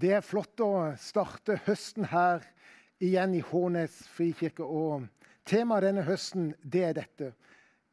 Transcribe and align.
Det 0.00 0.14
er 0.16 0.22
flott 0.24 0.60
å 0.64 0.94
starte 0.96 1.58
høsten 1.66 2.06
her 2.08 2.40
igjen 3.04 3.34
i 3.36 3.42
Hånes 3.44 3.98
frikirke. 4.08 4.64
Og 4.64 5.02
temaet 5.44 5.84
denne 5.84 6.04
høsten 6.06 6.54
det 6.64 6.84
er 6.86 6.94
dette. 6.96 7.26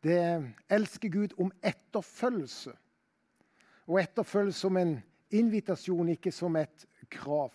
Det 0.05 0.15
er 0.15 0.45
elsker 0.77 1.11
Gud 1.11 1.33
om 1.41 1.49
etterfølgelse. 1.59 2.71
Og 3.91 3.99
etterfølgelse 3.99 4.61
som 4.61 4.79
en 4.79 4.93
invitasjon, 5.35 6.13
ikke 6.13 6.31
som 6.31 6.55
et 6.55 6.85
krav. 7.11 7.51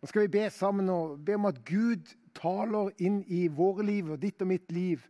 Nå 0.00 0.08
skal 0.08 0.24
vi 0.24 0.32
be 0.38 0.46
sammen 0.54 0.88
og 0.94 1.18
be 1.26 1.36
om 1.36 1.50
at 1.50 1.60
Gud 1.68 2.08
taler 2.38 2.94
inn 2.96 3.20
i 3.28 3.42
våre 3.52 3.84
liv 3.84 4.14
og 4.14 4.22
ditt 4.24 4.40
og 4.40 4.52
mitt 4.54 4.72
liv 4.72 5.04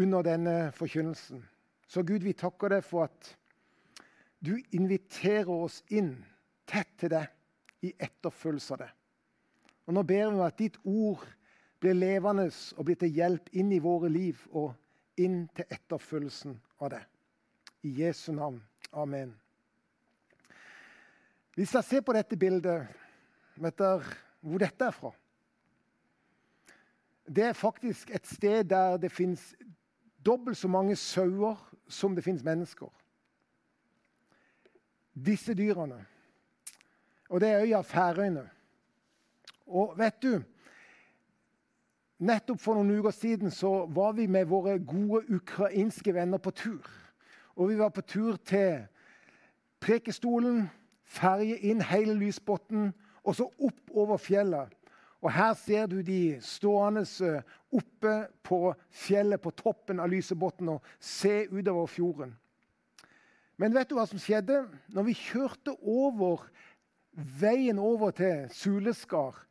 under 0.00 0.24
denne 0.24 0.56
forkynnelsen. 0.78 1.44
Så 1.84 2.00
Gud, 2.00 2.24
vi 2.24 2.32
takker 2.32 2.78
deg 2.78 2.86
for 2.86 3.10
at 3.10 3.34
du 4.40 4.54
inviterer 4.72 5.52
oss 5.52 5.82
inn 5.92 6.14
tett 6.68 6.90
til 7.00 7.12
deg 7.12 7.86
i 7.88 7.94
etterfølgelse 7.98 8.76
av 8.76 8.82
det. 8.84 8.90
Og 9.88 9.96
Nå 9.96 10.04
ber 10.04 10.30
vi 10.34 10.44
at 10.44 10.58
ditt 10.58 10.78
ord 10.84 11.24
blir 11.80 11.96
levende 11.96 12.48
og 12.76 12.84
blir 12.84 12.98
til 13.00 13.14
hjelp 13.14 13.48
inn 13.56 13.70
i 13.72 13.80
våre 13.82 14.10
liv 14.12 14.40
og 14.50 14.74
inn 15.18 15.46
til 15.56 15.68
etterfølgelsen 15.70 16.58
av 16.82 16.92
det. 16.92 17.04
I 17.86 17.94
Jesu 18.02 18.32
navn. 18.34 18.58
Amen. 18.92 19.32
Hvis 21.54 21.74
jeg 21.74 21.84
ser 21.84 22.02
på 22.06 22.14
dette 22.14 22.36
bildet, 22.38 22.86
vet 23.58 23.78
dere 23.78 24.04
hvor 24.40 24.62
dette 24.62 24.86
er 24.86 24.94
fra? 24.94 25.10
Det 27.28 27.48
er 27.48 27.56
faktisk 27.56 28.10
et 28.14 28.26
sted 28.26 28.68
der 28.70 28.96
det 28.96 29.10
fins 29.12 29.54
dobbelt 30.24 30.58
så 30.58 30.68
mange 30.68 30.96
sauer 30.96 31.58
som 31.88 32.14
det 32.14 32.24
fins 32.24 32.44
mennesker. 32.44 32.88
Disse 35.14 35.54
dyrene 35.54 36.04
og 37.28 37.40
det 37.40 37.48
er 37.48 37.62
øya 37.62 37.80
Færøyene. 37.80 38.48
Og 39.66 39.98
vet 39.98 40.22
du 40.22 40.40
Nettopp 42.18 42.58
for 42.58 42.74
noen 42.74 42.96
uker 42.98 43.14
siden 43.14 43.52
så 43.54 43.84
var 43.94 44.16
vi 44.16 44.24
med 44.26 44.48
våre 44.50 44.78
gode 44.82 45.20
ukrainske 45.30 46.14
venner 46.14 46.40
på 46.42 46.50
tur. 46.50 46.88
Og 47.54 47.68
vi 47.70 47.78
var 47.78 47.92
på 47.94 48.02
tur 48.02 48.36
til 48.36 48.80
Prekestolen, 49.78 50.64
ferje 51.04 51.54
inn 51.62 51.82
hele 51.86 52.16
Lysbotn 52.18 52.88
og 53.22 53.36
så 53.38 53.46
opp 53.46 53.94
over 53.94 54.18
fjellet. 54.18 54.74
Og 55.22 55.30
Her 55.32 55.54
ser 55.54 55.86
du 55.86 56.00
de 56.02 56.38
stående 56.42 57.04
eh, 57.22 57.42
oppe 57.70 58.14
på 58.42 58.74
fjellet 58.90 59.40
på 59.42 59.50
toppen 59.50 60.00
av 60.00 60.10
Lysebotn 60.10 60.74
og 60.74 60.92
se 60.98 61.46
utover 61.50 61.86
fjorden. 61.86 62.34
Men 63.58 63.74
vet 63.74 63.90
du 63.90 63.96
hva 63.98 64.06
som 64.06 64.20
skjedde? 64.22 64.64
Når 64.94 65.06
vi 65.08 65.16
kjørte 65.18 65.74
over 65.82 66.46
veien 67.18 67.78
over 67.82 68.14
til 68.14 68.46
Suleskar 68.54 69.44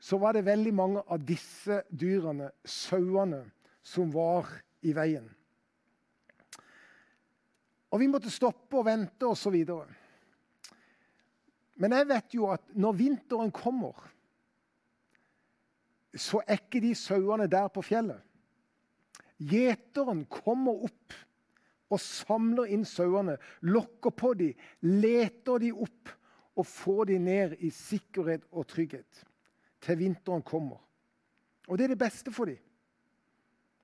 så 0.00 0.16
var 0.20 0.32
det 0.32 0.46
veldig 0.46 0.72
mange 0.74 1.02
av 1.12 1.20
disse 1.24 1.82
dyrene, 1.88 2.50
sauene, 2.64 3.42
som 3.84 4.08
var 4.12 4.48
i 4.80 4.94
veien. 4.96 5.26
Og 7.90 8.00
vi 8.00 8.08
måtte 8.08 8.32
stoppe 8.32 8.78
og 8.80 8.86
vente 8.86 9.28
osv. 9.28 9.56
Men 11.80 11.96
jeg 11.96 12.08
vet 12.08 12.36
jo 12.36 12.48
at 12.52 12.64
når 12.72 12.96
vinteren 12.96 13.52
kommer, 13.52 13.96
så 16.16 16.40
er 16.46 16.62
ikke 16.62 16.82
de 16.82 16.94
sauene 16.96 17.48
der 17.50 17.68
på 17.72 17.84
fjellet. 17.84 18.22
Gjeteren 19.40 20.24
kommer 20.30 20.86
opp 20.88 21.18
og 21.90 22.00
samler 22.02 22.70
inn 22.72 22.86
sauene, 22.86 23.36
lokker 23.66 24.14
på 24.14 24.32
dem, 24.38 24.56
leter 24.80 25.60
dem 25.62 25.80
opp 25.84 26.12
og 26.60 26.66
få 26.68 27.04
dem 27.08 27.24
ned 27.28 27.56
i 27.64 27.70
sikkerhet 27.72 28.44
og 28.52 28.68
trygghet 28.68 29.24
til 29.80 29.98
vinteren 29.98 30.42
kommer. 30.44 30.80
Og 31.68 31.78
det 31.78 31.86
er 31.86 31.94
det 31.94 32.02
beste 32.02 32.32
for 32.32 32.50
dem. 32.50 32.58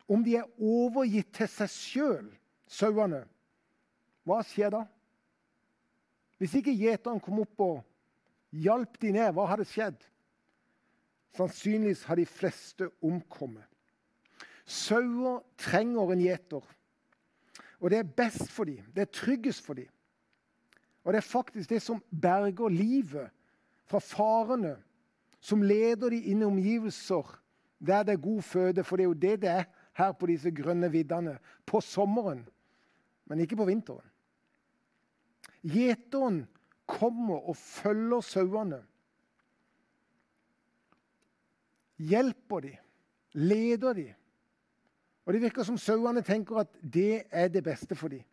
Om 0.08 0.22
de 0.24 0.36
er 0.38 0.62
overgitt 0.62 1.32
til 1.34 1.48
seg 1.50 1.72
sjøl, 1.72 2.28
sauene, 2.68 3.24
hva 4.26 4.42
skjer 4.46 4.74
da? 4.74 4.82
Hvis 6.36 6.58
ikke 6.58 6.74
gjeteren 6.76 7.22
kom 7.22 7.40
opp 7.42 7.62
og 7.64 7.80
hjalp 8.52 9.00
de 9.02 9.14
ned, 9.16 9.32
hva 9.34 9.48
hadde 9.50 9.66
skjedd? 9.68 9.98
Sannsynligvis 11.36 12.04
har 12.08 12.20
de 12.20 12.26
fleste 12.28 12.90
omkommet. 13.04 13.64
Sauer 14.66 15.42
trenger 15.60 16.12
en 16.12 16.22
gjeter. 16.22 16.64
Og 17.80 17.92
det 17.92 18.00
er 18.00 18.14
best 18.18 18.48
for 18.50 18.68
dem. 18.68 18.84
Det 18.94 19.04
er 19.04 19.12
tryggest 19.14 19.64
for 19.64 19.78
dem. 19.78 19.88
Og 21.06 21.14
det 21.14 21.20
er 21.20 21.30
faktisk 21.30 21.70
det 21.70 21.78
som 21.82 22.02
berger 22.10 22.68
livet 22.68 23.30
fra 23.86 24.00
farene, 24.02 24.74
som 25.38 25.62
leder 25.62 26.10
de 26.10 26.18
inn 26.32 26.42
i 26.42 26.48
omgivelser 26.48 27.28
der 27.78 28.02
det 28.02 28.16
er 28.16 28.24
god 28.24 28.42
føde. 28.42 28.82
For 28.84 28.98
det 28.98 29.04
er 29.04 29.08
jo 29.12 29.20
det 29.22 29.42
det 29.42 29.50
er 29.52 29.64
her 29.96 30.12
på 30.12 30.26
disse 30.26 30.50
grønne 30.50 30.90
viddene 30.90 31.36
på 31.66 31.80
sommeren, 31.80 32.42
men 33.24 33.40
ikke 33.40 33.56
på 33.56 33.68
vinteren. 33.68 34.04
Gjeteren 35.62 36.42
kommer 36.86 37.38
og 37.48 37.56
følger 37.56 38.20
sauene. 38.20 38.82
Hjelper 41.96 42.60
de, 42.60 42.74
leder 43.32 43.92
de. 43.92 44.08
Og 45.26 45.32
Det 45.32 45.42
virker 45.42 45.62
som 45.62 45.78
sauene 45.78 46.22
tenker 46.22 46.60
at 46.64 46.74
det 46.82 47.24
er 47.30 47.48
det 47.48 47.64
beste 47.64 47.94
for 47.94 48.08
dem. 48.08 48.26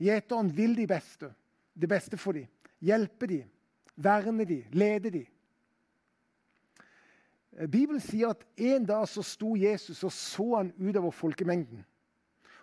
Gjeteren 0.00 0.56
vil 0.56 0.76
de 0.76 0.86
beste 0.86 1.34
det 1.80 1.88
beste 1.88 2.18
for 2.20 2.36
dem. 2.36 2.48
Hjelpe 2.80 3.26
dem, 3.26 3.44
verne 3.96 4.44
dem, 4.44 4.64
lede 4.72 5.10
dem. 5.10 5.26
Bibelen 7.68 8.00
sier 8.00 8.30
at 8.30 8.44
en 8.56 8.86
dag 8.86 9.08
så 9.10 9.22
sto 9.26 9.56
Jesus 9.58 10.04
og 10.06 10.12
så 10.14 10.46
han 10.56 10.72
utover 10.78 11.10
folkemengden. 11.10 11.84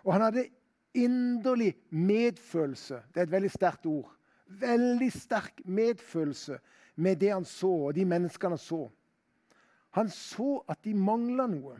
Og 0.04 0.12
han 0.14 0.24
hadde 0.24 0.48
inderlig 0.96 1.74
medfølelse. 1.90 3.02
Det 3.14 3.20
er 3.20 3.28
et 3.28 3.32
veldig 3.32 3.50
sterkt 3.50 3.86
ord. 3.86 4.10
Veldig 4.48 5.10
sterk 5.12 5.60
medfølelse 5.64 6.58
med 6.96 7.16
det 7.20 7.32
han 7.32 7.44
så, 7.44 7.68
og 7.68 7.94
de 7.94 8.04
menneskene 8.08 8.56
han 8.56 8.62
så. 8.62 8.88
Han 9.90 10.08
så 10.08 10.62
at 10.68 10.80
de 10.84 10.94
mangla 10.94 11.46
noe. 11.46 11.76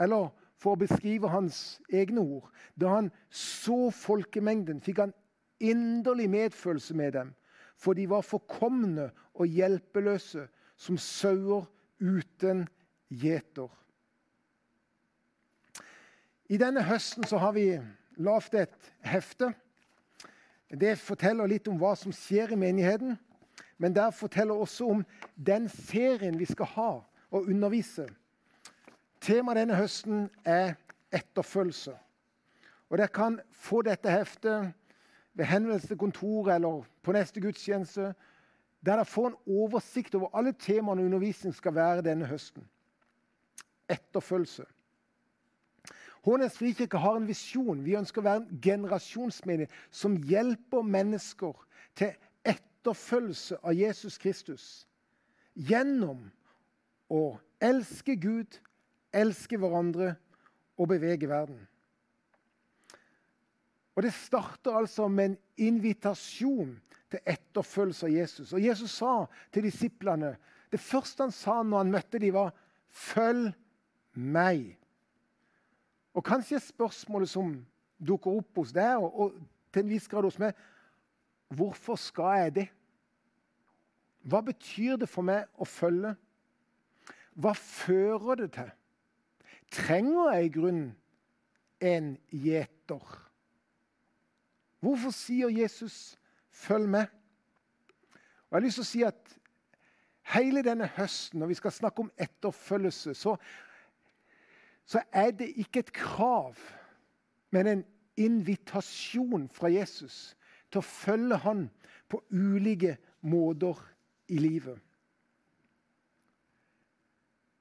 Eller 0.00 0.28
for 0.58 0.74
å 0.74 0.80
beskrive 0.80 1.28
hans 1.30 1.78
egne 1.92 2.22
ord 2.22 2.48
Da 2.74 2.96
han 2.96 3.10
så 3.30 3.90
folkemengden, 3.94 4.80
fikk 4.82 5.04
han 5.04 5.12
inderlig 5.60 6.30
medfølelse 6.30 6.94
med 6.94 7.12
dem, 7.12 7.34
for 7.76 7.92
de 7.92 8.08
var 8.10 8.20
forkomne 8.20 9.10
og 9.34 9.46
hjelpeløse 9.46 10.46
som 10.76 10.98
sauer 10.98 11.66
uten 12.00 12.66
gjeter. 13.10 13.68
I 16.48 16.58
denne 16.60 16.82
høsten 16.84 17.24
så 17.24 17.38
har 17.40 17.54
vi 17.56 17.68
lagd 18.20 18.54
et 18.58 18.90
hefte. 19.06 19.52
Det 20.68 20.96
forteller 21.00 21.48
litt 21.48 21.68
om 21.70 21.78
hva 21.80 21.94
som 21.98 22.12
skjer 22.12 22.52
i 22.52 22.58
menigheten, 22.60 23.16
men 23.78 23.94
det 23.94 24.10
forteller 24.14 24.58
også 24.58 24.90
om 24.90 25.02
den 25.34 25.68
serien 25.68 26.38
vi 26.38 26.46
skal 26.48 26.70
ha 26.74 26.90
og 27.34 27.48
undervise. 27.50 28.06
Temaet 29.24 29.62
denne 29.62 29.78
høsten 29.78 30.28
er 30.44 30.76
etterfølgelse. 31.14 31.94
Og 32.90 32.98
Dere 32.98 33.08
kan 33.08 33.38
få 33.50 33.82
dette 33.86 34.12
heftet 34.12 34.74
ved 35.34 35.44
henvendelse 35.44 35.86
til 35.86 35.98
kontoret 35.98 36.54
eller 36.54 36.84
på 37.02 37.12
neste 37.12 37.40
gudstjeneste, 37.40 38.14
der 38.84 38.96
dere 38.96 39.04
får 39.04 39.26
en 39.26 39.36
oversikt 39.46 40.14
over 40.14 40.28
alle 40.36 40.52
temaene 40.52 41.04
undervisning 41.04 41.54
skal 41.54 41.74
være 41.74 42.02
denne 42.02 42.26
høsten. 42.26 42.68
Etterfølgelse. 43.88 44.64
Hånes 46.24 46.58
frikirke 46.58 46.98
har 46.98 47.16
en 47.16 47.28
visjon. 47.28 47.84
Vi 47.84 47.96
ønsker 47.96 48.22
å 48.22 48.24
være 48.24 48.42
en 48.42 48.60
generasjonsmenighet 48.62 49.72
som 49.90 50.16
hjelper 50.16 50.82
mennesker 50.82 51.52
til 51.96 52.14
etterfølgelse 52.44 53.58
av 53.60 53.76
Jesus 53.76 54.16
Kristus. 54.18 54.64
Gjennom 55.54 56.30
å 57.12 57.36
elske 57.60 58.16
Gud, 58.16 58.56
elske 59.12 59.60
hverandre 59.60 60.14
og 60.80 60.88
bevege 60.88 61.28
verden. 61.28 61.60
Og 63.94 64.02
Det 64.02 64.12
starter 64.12 64.76
altså 64.76 65.08
med 65.08 65.24
en 65.24 65.38
invitasjon 65.56 66.80
til 67.10 67.20
etterfølgelse 67.26 68.06
av 68.06 68.12
Jesus. 68.12 68.52
Og 68.52 68.62
Jesus 68.62 68.90
sa 68.90 69.26
til 69.52 69.68
disiplene 69.68 70.36
Det 70.72 70.80
første 70.80 71.22
han 71.22 71.32
sa 71.32 71.62
når 71.62 71.78
han 71.78 71.90
møtte 71.90 72.18
dem, 72.18 72.34
var 72.34 72.50
'Følg 72.90 73.52
meg'. 74.14 74.76
Og 76.14 76.24
Kanskje 76.24 76.58
spørsmålet 76.58 77.28
som 77.28 77.66
dukker 78.08 78.30
opp 78.30 78.56
hos 78.56 78.72
deg, 78.72 78.96
og, 78.96 79.20
og 79.20 79.32
til 79.72 79.82
en 79.82 79.88
viss 79.88 80.08
grad 80.08 80.22
hos 80.22 80.38
meg 80.38 80.54
Hvorfor 81.48 81.96
skal 81.96 82.38
jeg 82.38 82.54
det? 82.54 82.68
Hva 84.24 84.40
betyr 84.40 84.96
det 84.96 85.08
for 85.08 85.22
meg 85.22 85.44
å 85.60 85.66
følge? 85.68 86.14
Hva 87.34 87.52
fører 87.52 88.34
det 88.34 88.52
til? 88.56 88.70
Trenger 89.70 90.32
jeg 90.32 90.44
i 90.44 90.52
grunnen 90.54 90.96
en 91.80 92.18
gjeter? 92.30 93.23
Hvorfor 94.84 95.10
sier 95.10 95.48
Jesus 95.48 96.18
'følg 96.50 96.88
med'? 96.88 97.06
jeg 98.50 98.60
har 98.60 98.60
lyst 98.60 98.74
til 98.74 98.82
å 98.82 98.86
si 98.86 99.02
at 99.02 99.38
hele 100.34 100.62
denne 100.62 100.86
høsten, 100.86 101.38
når 101.40 101.46
vi 101.46 101.54
skal 101.54 101.72
snakke 101.72 102.00
om 102.00 102.10
etterfølgelse, 102.16 103.14
så, 103.14 103.36
så 104.84 105.00
er 105.12 105.30
det 105.30 105.48
ikke 105.56 105.80
et 105.80 105.92
krav, 105.92 106.58
men 107.50 107.66
en 107.66 107.84
invitasjon 108.16 109.48
fra 109.48 109.68
Jesus 109.72 110.36
til 110.70 110.78
å 110.78 110.86
følge 110.86 111.36
han 111.36 111.70
på 112.08 112.20
ulike 112.30 112.96
måter 113.20 113.80
i 114.28 114.38
livet. 114.38 114.78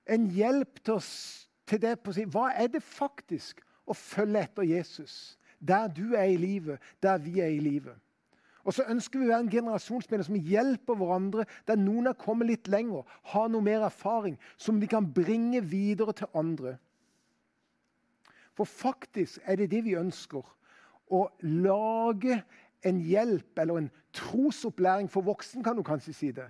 En 0.05 0.27
hjelp 0.27 0.83
til, 0.83 0.93
oss, 0.93 1.49
til 1.65 1.81
det 1.81 1.95
på 2.03 2.11
å 2.11 2.17
si 2.19 2.27
hva 2.27 2.51
er 2.51 2.67
det 2.67 2.83
faktisk 2.83 3.63
å 3.87 3.95
følge 3.95 4.43
etter 4.43 4.67
Jesus? 4.67 5.39
Der 5.67 5.87
du 5.87 6.13
er 6.13 6.23
i 6.23 6.37
livet, 6.37 6.79
der 7.03 7.17
vi 7.17 7.39
er 7.39 7.47
i 7.47 7.59
livet. 7.59 7.95
Og 8.63 8.73
så 8.73 8.85
ønsker 8.87 9.19
vi 9.19 9.27
å 9.27 9.33
være 9.33 9.43
en 9.43 9.51
generasjonsmedlem 9.51 10.25
som 10.27 10.39
hjelper 10.39 10.95
hverandre, 10.95 11.45
der 11.67 11.79
noen 11.79 12.07
har 12.07 12.19
kommet 12.19 12.47
litt 12.47 12.69
lenger, 12.71 13.03
har 13.33 13.49
noe 13.51 13.63
mer 13.63 13.83
erfaring, 13.83 14.37
som 14.57 14.79
de 14.79 14.87
kan 14.87 15.09
bringe 15.13 15.59
videre 15.67 16.15
til 16.15 16.31
andre. 16.35 16.77
For 18.55 18.69
faktisk 18.69 19.41
er 19.43 19.59
det 19.59 19.71
det 19.73 19.83
vi 19.83 19.97
ønsker. 19.99 20.45
Å 21.11 21.25
lage 21.43 22.39
en 22.87 22.99
hjelp 23.03 23.59
eller 23.59 23.81
en 23.81 23.91
trosopplæring 24.15 25.09
for 25.11 25.25
voksen, 25.27 25.63
kan 25.63 25.75
du 25.75 25.83
kanskje 25.83 26.15
si 26.15 26.31
det. 26.31 26.47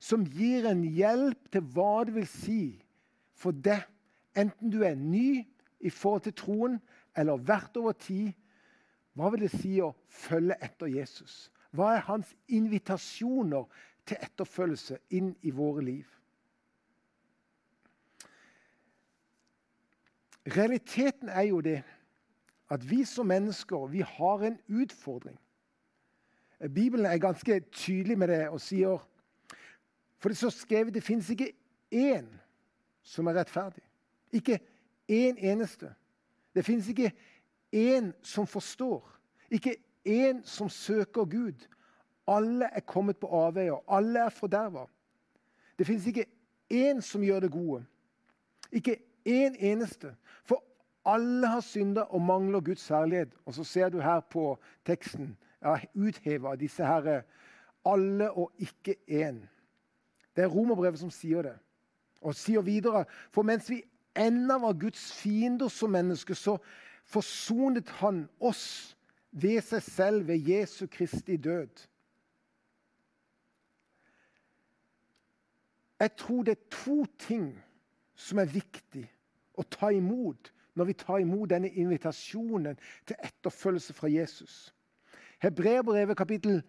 Som 0.00 0.24
gir 0.24 0.66
en 0.68 0.84
hjelp 0.84 1.52
til 1.52 1.64
hva 1.74 2.04
det 2.06 2.16
vil 2.16 2.28
si 2.28 2.62
for 3.36 3.52
deg, 3.52 3.84
enten 4.36 4.72
du 4.72 4.82
er 4.86 4.96
ny 4.96 5.44
i 5.84 5.92
forhold 5.92 6.24
til 6.24 6.36
troen 6.40 6.80
eller 7.16 7.42
vært 7.46 7.76
over 7.76 7.92
tid. 7.92 8.32
Hva 9.14 9.30
vil 9.30 9.46
det 9.46 9.52
si 9.54 9.76
å 9.82 9.92
følge 10.10 10.56
etter 10.62 10.90
Jesus? 10.90 11.48
Hva 11.74 11.94
er 11.94 12.06
hans 12.08 12.34
invitasjoner 12.50 13.66
til 14.06 14.20
etterfølgelse 14.22 14.98
inn 15.14 15.32
i 15.42 15.52
våre 15.54 15.84
liv? 15.86 16.10
Realiteten 20.44 21.30
er 21.32 21.48
jo 21.48 21.62
det 21.64 21.80
at 22.70 22.84
vi 22.90 23.04
som 23.08 23.26
mennesker 23.26 23.86
vi 23.92 24.02
har 24.04 24.44
en 24.44 24.58
utfordring. 24.68 25.38
Bibelen 26.74 27.06
er 27.06 27.18
ganske 27.18 27.60
tydelig 27.60 28.18
med 28.18 28.28
det 28.28 28.48
og 28.48 28.60
sier 28.60 29.02
For 30.18 30.28
det 30.28 30.38
står 30.38 30.50
skrevet 30.56 30.94
det 30.94 31.04
fins 31.04 31.28
ikke 31.30 31.50
én 31.92 32.28
som 33.02 33.26
er 33.26 33.36
rettferdig. 33.36 33.82
Ikke 34.32 34.58
én 35.08 35.36
eneste. 35.36 35.90
Det 36.54 36.64
fins 36.64 36.88
ikke 36.88 37.12
én 37.74 38.12
som 38.22 38.46
forstår. 38.46 39.10
Ikke 39.50 39.76
én 40.08 40.42
som 40.44 40.68
søker 40.68 41.24
Gud. 41.24 41.68
Alle 42.26 42.68
er 42.72 42.80
kommet 42.80 43.16
på 43.16 43.26
avveier. 43.26 43.82
Alle 43.88 44.18
er 44.18 44.28
forderva. 44.28 44.86
Det 45.78 45.86
fins 45.86 46.06
ikke 46.06 46.26
én 46.72 47.00
som 47.00 47.22
gjør 47.22 47.40
det 47.40 47.50
gode. 47.50 47.84
Ikke 48.72 48.96
én 49.28 49.56
eneste. 49.58 50.14
For 50.44 50.64
alle 51.04 51.46
har 51.46 51.60
synda 51.60 52.00
og 52.00 52.20
mangler 52.20 52.60
Guds 52.60 52.88
herlighet. 52.88 53.34
Og 53.44 53.54
så 53.54 53.64
ser 53.64 53.88
du 53.88 54.00
her 54.00 54.20
på 54.20 54.58
teksten 54.86 55.36
Jeg 55.60 55.70
har 55.70 55.86
utheva 55.94 56.56
disse 56.56 56.84
herre 56.84 57.22
alle 57.84 58.30
og 58.30 58.52
ikke 58.58 58.96
én. 59.10 59.48
Det 60.36 60.44
er 60.44 60.48
romerbrevet 60.48 60.98
som 60.98 61.10
sier 61.10 61.42
det. 61.42 61.54
Og 62.20 62.34
sier 62.34 62.64
videre 62.64 63.04
For 63.30 63.42
mens 63.42 63.68
vi 63.70 63.82
ennå 64.16 64.58
var 64.58 64.72
Guds 64.78 65.12
fiender 65.12 65.68
som 65.68 65.90
mennesker, 65.90 66.34
så 66.34 66.58
forsonet 67.04 67.88
han 68.00 68.24
oss 68.40 68.96
ved 69.30 69.60
seg 69.66 69.82
selv 69.82 70.28
ved 70.28 70.48
Jesu 70.48 70.86
Kristi 70.86 71.36
død. 71.36 71.86
Jeg 76.00 76.16
tror 76.16 76.42
det 76.42 76.52
er 76.52 76.70
to 76.70 77.04
ting 77.18 77.54
som 78.14 78.38
er 78.38 78.50
viktig 78.50 79.04
å 79.58 79.62
ta 79.62 79.90
imot 79.94 80.50
når 80.74 80.88
vi 80.90 80.96
tar 80.98 81.22
imot 81.22 81.50
denne 81.50 81.70
invitasjonen 81.70 82.78
til 83.06 83.16
etterfølgelse 83.22 83.94
fra 83.94 84.10
Jesus. 84.10 84.74
Hebreerbrevet 85.42 86.16
kapittel 86.18 86.62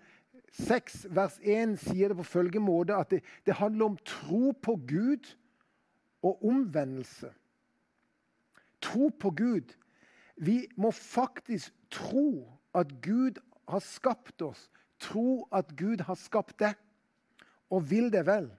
6 0.56 1.08
vers 1.16 1.40
1 1.42 1.76
sier 1.82 2.12
det 2.12 2.18
på 2.18 2.28
følgende 2.28 2.66
måte 2.68 2.96
at 2.96 3.12
det, 3.12 3.24
det 3.46 3.58
handler 3.58 3.92
om 3.92 3.98
tro 4.06 4.54
på 4.62 4.78
Gud 4.88 5.34
og 6.26 6.46
omvendelse. 6.46 7.30
Tro 8.82 9.12
på 9.20 9.30
Gud. 9.32 9.76
Vi 10.38 10.68
må 10.76 10.92
faktisk 10.92 11.74
tro 11.92 12.50
at 12.74 12.88
Gud 13.02 13.42
har 13.70 13.80
skapt 13.80 14.42
oss. 14.42 14.72
Tro 15.00 15.48
at 15.54 15.76
Gud 15.78 16.02
har 16.02 16.16
skapt 16.16 16.60
det, 16.60 16.74
og 17.70 17.90
vil 17.90 18.12
det 18.12 18.26
vel. 18.26 18.50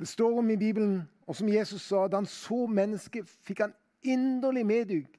Det 0.00 0.08
står 0.08 0.38
om 0.38 0.50
i 0.50 0.56
Bibelen, 0.56 1.02
og 1.26 1.36
som 1.36 1.48
Jesus 1.48 1.82
sa, 1.82 2.06
da 2.08 2.16
han 2.16 2.26
så 2.26 2.66
mennesket, 2.66 3.28
fikk 3.28 3.66
han 3.66 3.74
inderlig 4.02 4.66
medug 4.66 5.18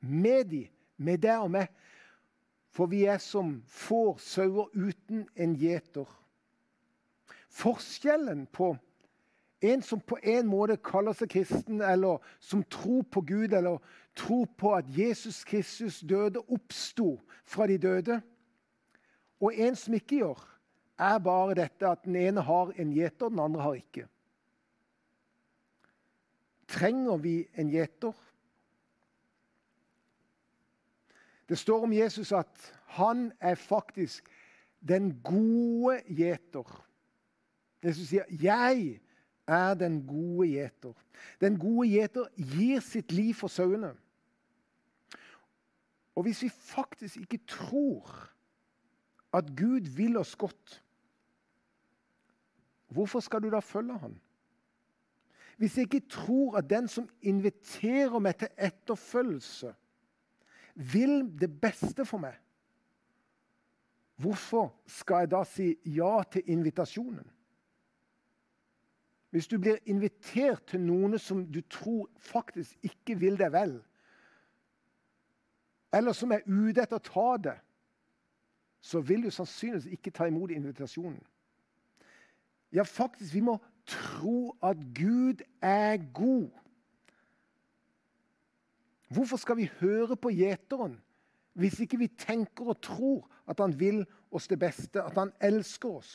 med 0.00 0.44
de, 0.44 0.66
med 0.96 1.18
deg 1.18 1.42
og 1.42 1.50
meg. 1.50 1.72
For 2.74 2.86
vi 2.90 3.04
er 3.10 3.18
som 3.22 3.56
får 3.66 4.18
sauer 4.22 4.70
uten 4.74 5.26
en 5.36 5.56
gjeter. 5.58 6.06
Forskjellen 7.54 8.46
på 8.50 8.74
en 9.64 9.82
som 9.82 10.00
på 10.00 10.18
en 10.22 10.48
måte 10.50 10.76
kaller 10.84 11.14
seg 11.16 11.30
kristen, 11.32 11.80
eller 11.80 12.22
som 12.42 12.64
tror 12.68 13.04
på 13.08 13.22
Gud, 13.24 13.54
eller 13.54 13.78
tror 14.16 14.48
på 14.58 14.74
at 14.76 14.88
Jesus 14.90 15.44
Kristus 15.48 16.00
døde, 16.00 16.42
oppsto 16.52 17.16
fra 17.44 17.66
de 17.70 17.78
døde, 17.78 18.20
og 19.40 19.54
en 19.54 19.76
som 19.76 19.94
ikke 19.94 20.20
gjør, 20.20 20.42
er 20.98 21.18
bare 21.18 21.56
dette 21.58 21.88
at 21.88 22.04
den 22.04 22.16
ene 22.16 22.44
har 22.44 22.70
en 22.78 22.92
gjeter, 22.94 23.32
den 23.32 23.40
andre 23.42 23.62
har 23.62 23.80
ikke. 23.80 24.06
Trenger 26.70 27.16
vi 27.22 27.34
en 27.54 27.70
gjeter? 27.70 28.14
Det 31.48 31.58
står 31.58 31.82
om 31.84 31.92
Jesus 31.92 32.32
at 32.32 32.72
han 32.96 33.32
er 33.40 33.54
faktisk 33.54 34.30
den 34.80 35.12
gode 35.24 36.00
gjeter. 36.08 36.83
Jesus 37.84 38.08
sier 38.08 38.24
'Jeg 38.30 39.00
er 39.46 39.74
den 39.74 40.06
gode 40.06 40.48
gjeter'. 40.48 40.94
Den 41.40 41.58
gode 41.58 41.88
gjeter 41.88 42.26
gir 42.36 42.80
sitt 42.80 43.12
liv 43.12 43.34
for 43.34 43.48
sauene. 43.48 43.94
Og 46.14 46.22
hvis 46.22 46.42
vi 46.42 46.48
faktisk 46.48 47.16
ikke 47.16 47.38
tror 47.46 48.30
at 49.32 49.44
Gud 49.56 49.80
vil 49.96 50.16
oss 50.16 50.36
godt, 50.36 50.82
hvorfor 52.88 53.20
skal 53.20 53.42
du 53.42 53.50
da 53.50 53.58
følge 53.58 53.98
ham? 53.98 54.20
Hvis 55.56 55.76
jeg 55.76 55.82
ikke 55.82 56.08
tror 56.08 56.56
at 56.56 56.70
den 56.70 56.88
som 56.88 57.08
inviterer 57.22 58.18
meg 58.18 58.36
til 58.38 58.48
etterfølgelse, 58.58 59.74
vil 60.74 61.20
det 61.40 61.50
beste 61.60 62.04
for 62.04 62.18
meg, 62.18 62.34
hvorfor 64.16 64.72
skal 64.86 65.24
jeg 65.24 65.30
da 65.30 65.44
si 65.46 65.74
ja 65.84 66.22
til 66.30 66.42
invitasjonen? 66.46 67.26
Hvis 69.34 69.48
du 69.50 69.56
blir 69.58 69.80
invitert 69.90 70.62
til 70.70 70.78
noen 70.78 71.18
som 71.18 71.40
du 71.50 71.58
tror 71.66 72.06
faktisk 72.22 72.76
ikke 72.86 73.16
vil 73.18 73.34
deg 73.34 73.50
vel, 73.50 73.72
eller 75.90 76.14
som 76.14 76.30
er 76.30 76.44
ute 76.46 76.84
etter 76.84 77.00
å 77.00 77.02
ta 77.02 77.24
det, 77.42 77.54
så 78.78 79.02
vil 79.02 79.26
du 79.26 79.32
sannsynligvis 79.34 79.90
ikke 79.90 80.12
ta 80.14 80.28
imot 80.30 80.54
invitasjonen. 80.54 81.18
Ja, 82.70 82.86
faktisk, 82.86 83.34
vi 83.34 83.42
må 83.42 83.56
tro 83.90 84.54
at 84.62 84.78
Gud 84.94 85.42
er 85.58 85.98
god. 86.14 86.52
Hvorfor 89.10 89.42
skal 89.42 89.58
vi 89.58 89.66
høre 89.80 90.14
på 90.14 90.30
gjeteren 90.30 91.00
hvis 91.58 91.80
ikke 91.82 91.98
vi 91.98 92.12
tenker 92.22 92.70
og 92.70 92.78
tror 92.86 93.26
at 93.50 93.58
han 93.58 93.74
vil 93.80 94.04
oss 94.30 94.46
det 94.46 94.60
beste, 94.62 95.02
at 95.02 95.18
han 95.18 95.34
elsker 95.42 95.98
oss? 95.98 96.14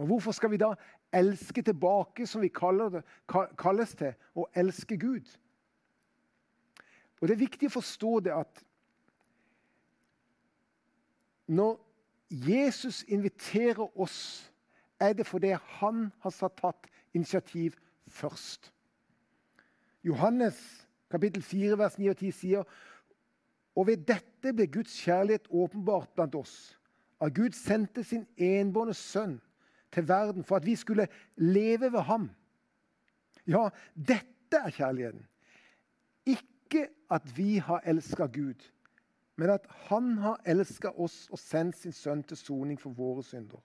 Og 0.00 0.06
Hvorfor 0.06 0.32
skal 0.32 0.50
vi 0.50 0.58
da 0.58 0.74
elske 1.12 1.62
tilbake, 1.62 2.26
som 2.26 2.42
vi 2.42 2.48
det, 2.48 3.02
kalles 3.58 3.94
til, 3.94 4.14
å 4.34 4.46
elske 4.54 4.96
Gud? 4.96 5.26
Og 7.20 7.28
Det 7.28 7.34
er 7.34 7.44
viktig 7.44 7.68
å 7.68 7.76
forstå 7.78 8.20
det 8.20 8.32
at 8.32 8.62
når 11.50 11.80
Jesus 12.30 13.02
inviterer 13.08 13.98
oss 13.98 14.52
er 15.00 15.12
det 15.12 15.26
fordi 15.26 15.56
han 15.80 16.12
har 16.22 16.30
tatt 16.48 16.86
initiativ 17.14 17.74
først. 18.06 18.72
Johannes 20.04 20.86
kapittel 21.10 21.42
4, 21.42 21.78
vers 21.78 21.98
9 21.98 22.10
og 22.10 22.16
10 22.16 22.32
sier 22.32 22.64
og 23.74 23.86
ved 23.86 24.06
dette 24.06 24.52
ble 24.54 24.66
Guds 24.66 24.94
kjærlighet 25.04 25.48
åpenbart 25.50 26.10
blant 26.14 26.34
oss. 26.34 26.76
At 27.20 27.34
Gud 27.34 27.54
sendte 27.56 28.04
sin 28.04 28.26
enbårne 28.36 28.94
sønn 28.94 29.38
til 29.92 30.08
verden 30.08 30.44
for 30.44 30.56
at 30.56 30.66
vi 30.66 30.76
skulle 30.76 31.08
leve 31.36 31.92
ved 31.92 32.00
ham. 32.00 32.30
Ja, 33.46 33.68
dette 33.94 34.56
er 34.56 34.70
kjærligheten. 34.70 35.26
Ikke 36.26 36.88
at 37.10 37.36
vi 37.36 37.56
har 37.56 37.82
elska 37.86 38.26
Gud, 38.26 38.70
men 39.36 39.50
at 39.50 39.66
han 39.88 40.18
har 40.18 40.40
elska 40.46 40.88
oss 40.88 41.28
og 41.32 41.38
sendt 41.38 41.76
sin 41.76 41.92
sønn 41.92 42.22
til 42.22 42.36
soning 42.36 42.80
for 42.80 42.90
våre 42.90 43.24
synder. 43.24 43.58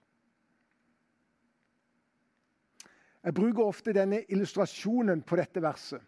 Jeg 3.26 3.34
bruker 3.34 3.64
ofte 3.64 3.92
denne 3.92 4.22
illustrasjonen 4.30 5.22
på 5.26 5.36
dette 5.36 5.62
verset. 5.62 6.02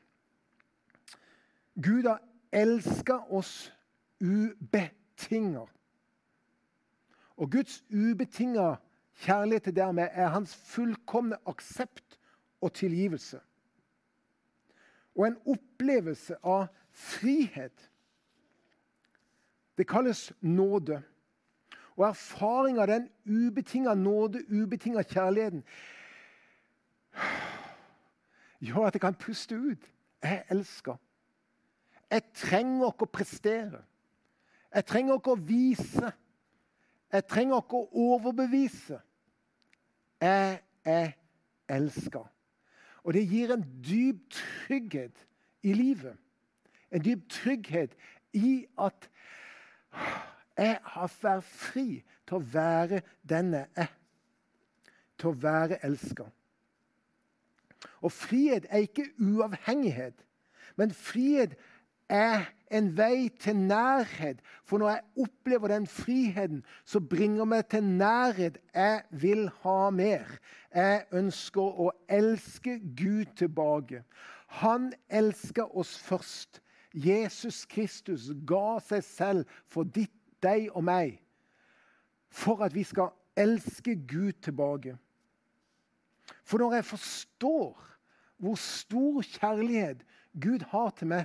Gud 1.75 2.07
har 2.07 2.23
elska 2.53 3.17
oss 3.35 3.73
ubetinga. 4.21 5.65
Og 7.37 7.51
Guds 7.51 7.85
ubetinga 7.91 8.77
kjærlighet 9.19 9.77
dermed 9.77 10.09
er 10.13 10.29
hans 10.29 10.55
fullkomne 10.57 11.37
aksept 11.47 12.19
og 12.61 12.73
tilgivelse. 12.73 13.41
Og 15.17 15.27
en 15.27 15.39
opplevelse 15.47 16.37
av 16.43 16.69
frihet. 16.91 17.91
Det 19.79 19.87
kalles 19.89 20.33
nåde. 20.41 21.03
Og 21.97 22.09
erfaring 22.09 22.79
av 22.79 22.87
den 22.87 23.09
ubetinga 23.27 23.95
nåde, 23.95 24.45
ubetinga 24.51 25.03
kjærligheten, 25.03 25.65
gjør 28.61 28.87
at 28.87 28.95
jeg 28.95 29.01
kan 29.01 29.15
puste 29.15 29.55
ut. 29.55 29.93
Jeg 30.23 30.45
elsker. 30.51 30.97
Jeg 32.11 32.23
trenger 32.35 32.89
ikke 32.89 33.07
å 33.07 33.13
prestere. 33.13 33.83
Jeg 34.75 34.87
trenger 34.87 35.19
ikke 35.19 35.35
å 35.35 35.43
vise. 35.43 36.13
Jeg 37.13 37.27
trenger 37.27 37.63
ikke 37.63 37.83
å 37.83 38.07
overbevise. 38.13 39.01
Jeg 40.21 40.61
er 40.85 41.11
elska. 41.69 42.23
Og 43.05 43.15
det 43.15 43.29
gir 43.29 43.53
en 43.55 43.65
dyp 43.85 44.31
trygghet 44.31 45.27
i 45.63 45.73
livet. 45.73 46.17
En 46.93 47.05
dyp 47.05 47.29
trygghet 47.31 47.95
i 48.33 48.67
at 48.79 49.11
jeg 50.59 50.79
har 50.83 51.13
vært 51.23 51.45
fri 51.45 51.87
til 52.27 52.39
å 52.39 52.45
være 52.53 53.03
denne 53.29 53.67
jeg. 53.77 53.95
Til 55.19 55.31
å 55.31 55.39
være 55.43 55.79
elska. 55.87 56.27
Og 58.03 58.13
frihet 58.13 58.67
er 58.69 58.85
ikke 58.87 59.07
uavhengighet, 59.19 60.25
men 60.77 60.95
frihet 60.95 61.55
er 62.09 62.47
en 62.71 62.91
vei 62.97 63.29
til 63.41 63.57
nærhet. 63.57 64.41
For 64.65 64.79
når 64.79 64.89
jeg 64.89 65.03
opplever 65.25 65.69
den 65.69 65.87
friheten, 65.87 66.65
så 66.85 67.01
bringer 67.01 67.45
meg 67.45 67.69
til 67.69 67.85
nærhet. 67.85 68.59
Jeg 68.75 69.03
vil 69.11 69.49
ha 69.63 69.91
mer. 69.91 70.39
Jeg 70.75 71.05
ønsker 71.13 71.81
å 71.81 71.93
elske 72.09 72.79
Gud 72.97 73.35
tilbake. 73.37 74.03
Han 74.63 74.93
elsker 75.09 75.77
oss 75.77 75.99
først. 75.99 76.63
Jesus 76.95 77.65
Kristus 77.69 78.31
ga 78.49 78.79
seg 78.83 79.05
selv 79.05 79.59
for 79.69 79.85
ditt, 79.85 80.15
deg 80.43 80.71
og 80.73 80.85
meg 80.87 81.19
for 82.31 82.63
at 82.65 82.75
vi 82.75 82.85
skal 82.85 83.11
elske 83.37 83.97
Gud 84.09 84.33
tilbake. 84.43 84.97
For 86.45 86.59
når 86.59 86.75
jeg 86.75 86.85
forstår 86.85 87.85
hvor 88.37 88.55
stor 88.55 89.23
kjærlighet 89.23 90.05
Gud 90.43 90.65
har 90.71 90.91
til 90.91 91.07
meg, 91.07 91.25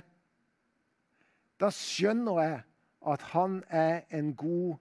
da 1.60 1.70
skjønner 1.74 2.40
jeg 2.42 2.62
at 3.14 3.26
han 3.34 3.60
er 3.68 4.00
en 4.10 4.32
god 4.36 4.76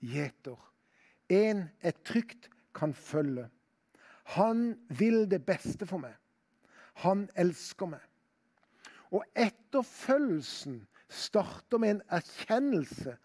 gjeter. 0.00 0.58
En 1.28 1.68
jeg 1.82 1.94
trygt 2.04 2.50
kan 2.74 2.94
følge. 2.94 3.48
Han 4.36 4.78
vil 4.88 5.30
det 5.30 5.42
beste 5.46 5.86
for 5.86 6.02
meg. 6.02 6.14
Han 7.02 7.28
elsker 7.38 7.90
meg. 7.90 8.02
Og 9.10 9.24
etterfølgelsen 9.34 10.84
starter 11.10 11.80
med 11.82 11.96
en 11.96 12.02
erkjennelse 12.14 13.16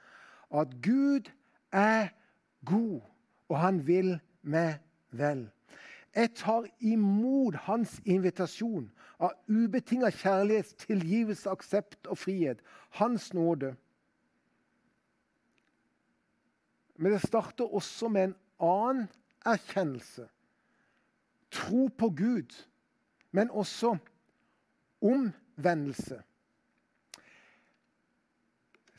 av 0.49 0.65
at 0.65 0.73
Gud 0.81 1.29
er 1.73 2.09
god, 2.65 3.01
og 3.49 3.59
han 3.59 3.81
vil 3.87 4.15
meg 4.41 4.79
vel. 5.11 5.45
Jeg 6.15 6.31
tar 6.35 6.65
imot 6.79 7.55
hans 7.67 7.97
invitasjon 8.05 8.87
av 9.19 9.33
ubetinga 9.51 10.09
kjærlighet, 10.15 10.75
tilgivelse, 10.79 11.49
aksept 11.51 12.07
og 12.07 12.17
frihet. 12.17 12.61
Hans 12.89 13.33
nåde. 13.33 13.73
Men 16.95 17.11
det 17.11 17.21
starter 17.27 17.73
også 17.75 18.07
med 18.07 18.23
en 18.23 18.35
annen 18.59 19.07
erkjennelse. 19.45 20.29
Tro 21.51 21.87
på 21.87 22.09
Gud, 22.09 22.55
men 23.31 23.51
også 23.51 23.97
omvendelse. 25.01 26.21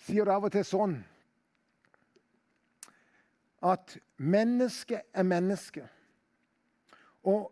Sier 0.07 0.25
det 0.25 0.37
av 0.37 0.45
og 0.47 0.53
til 0.53 0.65
sånn 0.69 1.01
at 3.67 3.97
mennesket 4.21 5.09
er 5.17 5.27
menneske. 5.27 5.89
Og 7.27 7.51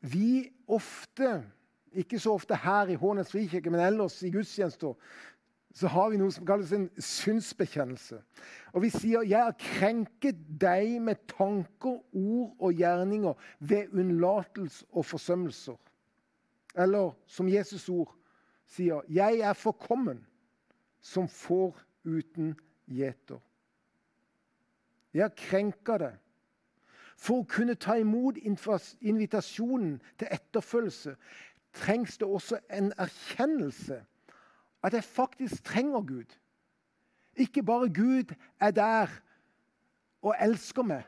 vi 0.00 0.50
ofte, 0.66 1.44
ikke 1.92 2.18
så 2.18 2.34
ofte 2.34 2.56
her 2.58 2.90
i 2.90 2.98
Hånes 2.98 3.30
frikirke, 3.30 3.70
men 3.70 3.84
ellers 3.84 4.22
i 4.26 4.32
gudstjenester, 4.34 4.96
så 5.72 5.88
har 5.88 6.10
vi 6.12 6.18
noe 6.20 6.32
som 6.34 6.44
kalles 6.46 6.72
en 6.76 6.88
synsbekjennelse. 7.00 8.18
Og 8.72 8.82
vi 8.82 8.90
sier 8.90 9.22
'Jeg 9.22 9.44
har 9.44 9.54
krenket 9.58 10.36
deg 10.60 11.00
med 11.02 11.16
tanker, 11.28 12.00
ord 12.12 12.56
og 12.58 12.74
gjerninger 12.74 13.34
ved 13.60 13.88
unnlatelse 13.92 14.84
og 14.92 15.04
forsømmelser'. 15.04 15.78
Eller 16.74 17.12
som 17.26 17.48
Jesus' 17.48 17.88
ord 17.88 18.14
sier 18.66 19.00
'Jeg 19.08 19.38
er 19.38 19.52
forkommen 19.52 20.26
som 21.00 21.28
får 21.28 21.76
uten 22.04 22.54
gjeter'. 22.88 23.40
Jeg 25.14 25.22
har 25.22 25.34
krenka 25.36 25.98
det 25.98 26.12
for 27.22 27.42
å 27.42 27.46
kunne 27.46 27.76
ta 27.78 27.94
imot 28.00 28.38
invitasjonen 28.42 29.98
til 30.18 30.30
etterfølgelse 30.34 31.14
trengs 31.72 32.18
det 32.18 32.28
også 32.28 32.58
en 32.70 32.90
erkjennelse 32.98 34.00
at 34.82 34.96
jeg 34.96 35.04
faktisk 35.04 35.64
trenger 35.64 36.00
Gud. 36.00 36.34
Ikke 37.36 37.62
bare 37.62 37.88
Gud 37.94 38.34
er 38.60 38.70
der 38.70 39.06
og 40.22 40.34
elsker 40.40 40.82
meg, 40.82 41.02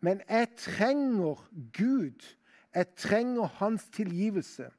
men 0.00 0.20
jeg 0.28 0.48
trenger 0.56 1.48
Gud. 1.78 2.20
Jeg 2.74 2.86
trenger 2.96 3.46
hans 3.46 3.84
tilgivelse 3.92 4.70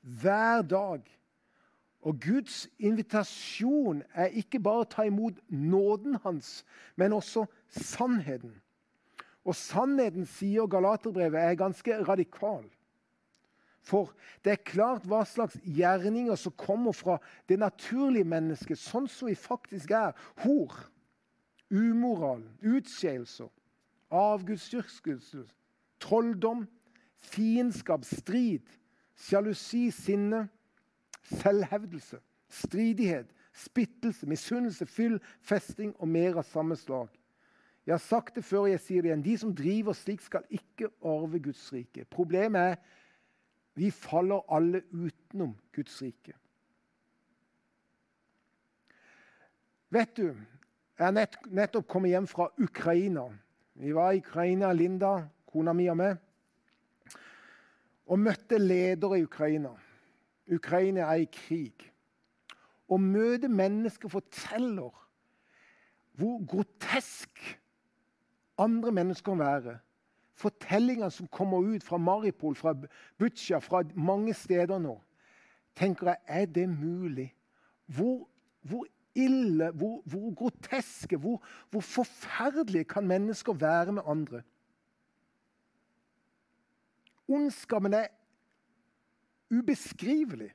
hver 0.00 0.62
dag. 0.62 1.00
Og 2.00 2.20
Guds 2.20 2.68
invitasjon 2.78 4.02
er 4.14 4.26
ikke 4.26 4.60
bare 4.60 4.84
å 4.84 4.90
ta 4.90 5.06
imot 5.08 5.38
nåden 5.48 6.18
hans, 6.22 6.64
men 6.96 7.12
også 7.16 7.46
sannheten. 7.68 8.52
Og 9.44 9.56
sannheten, 9.56 10.24
sier 10.26 10.66
Galaterbrevet, 10.70 11.40
er 11.40 11.60
ganske 11.60 11.98
radikal. 12.08 12.64
For 13.84 14.14
det 14.44 14.54
er 14.54 14.64
klart 14.64 15.04
hva 15.04 15.20
slags 15.28 15.58
gjerninger 15.60 16.38
som 16.40 16.54
kommer 16.56 16.96
fra 16.96 17.18
det 17.48 17.58
naturlige 17.60 18.24
mennesket, 18.24 18.80
sånn 18.80 19.08
som 19.12 19.28
vi 19.28 19.36
faktisk 19.36 19.92
er. 19.92 20.16
Hor, 20.40 20.72
umoral, 21.68 22.40
utskeielser, 22.64 23.50
avgudsdyrkelse, 24.08 25.44
trolldom, 26.00 26.64
fiendskap, 27.28 28.06
strid, 28.08 28.64
sjalusi, 29.20 29.90
sinne, 29.92 30.46
selvhevdelse, 31.28 32.22
stridighet, 32.48 33.28
splittelse, 33.52 34.26
misunnelse, 34.26 34.86
fyll, 34.86 35.20
festing. 35.44 35.92
Og 36.00 36.08
mer 36.08 36.40
av 36.40 36.48
samme 36.48 36.76
slag. 36.80 37.12
Jeg 37.86 37.92
har 37.92 38.00
sagt 38.00 38.38
det 38.38 38.44
før, 38.44 38.66
jeg 38.66 38.80
sier 38.80 39.04
det 39.04 39.10
igjen. 39.10 39.24
De 39.24 39.34
som 39.38 39.52
driver 39.56 39.96
slik, 39.96 40.22
skal 40.24 40.46
ikke 40.48 40.88
arve 41.04 41.40
Guds 41.44 41.66
rike. 41.72 42.06
Problemet 42.10 42.74
er 42.74 42.76
vi 43.74 43.90
faller 43.90 44.44
alle 44.54 44.84
utenom 44.92 45.56
Guds 45.74 45.98
rike. 46.02 46.32
Vet 49.90 50.16
du, 50.16 50.28
jeg 50.98 51.06
har 51.06 51.14
nett, 51.14 51.36
nettopp 51.50 51.88
kommet 51.90 52.14
hjem 52.14 52.28
fra 52.30 52.48
Ukraina. 52.62 53.26
Vi 53.74 53.92
var 53.94 54.14
i 54.14 54.22
Ukraina, 54.22 54.70
Linda, 54.72 55.16
kona 55.50 55.74
mi 55.74 55.88
og 55.90 55.98
meg, 55.98 56.16
og 58.06 58.20
møtte 58.20 58.58
ledere 58.58 59.18
i 59.18 59.26
Ukraina. 59.26 59.74
Ukraina 60.54 61.08
er 61.10 61.24
i 61.24 61.28
krig. 61.30 61.86
Å 62.86 62.98
møte 63.00 63.48
mennesker 63.48 64.12
forteller 64.12 64.92
hvor 66.14 66.42
grotesk 66.46 67.40
andre 68.58 68.92
mennesker 68.92 69.34
være. 69.34 69.78
Fortellingene 70.34 71.10
som 71.10 71.26
kommer 71.30 71.58
ut 71.58 71.84
fra 71.84 71.96
Maripol, 71.96 72.56
fra 72.56 72.74
Butsja, 73.18 73.58
fra 73.58 73.82
mange 73.94 74.34
steder 74.34 74.78
nå. 74.78 75.00
tenker 75.74 76.06
jeg, 76.06 76.16
Er 76.26 76.46
det 76.46 76.68
mulig? 76.68 77.34
Hvor, 77.86 78.28
hvor 78.62 78.86
ille, 79.14 79.70
hvor, 79.70 80.02
hvor 80.04 80.34
groteske, 80.34 81.16
hvor, 81.16 81.42
hvor 81.70 81.80
forferdelige 81.80 82.84
kan 82.84 83.06
mennesker 83.06 83.52
være 83.52 83.92
med 83.92 84.02
andre? 84.06 84.42
Ondskapen 87.28 87.94
er 87.94 88.06
ubeskrivelig. 89.50 90.50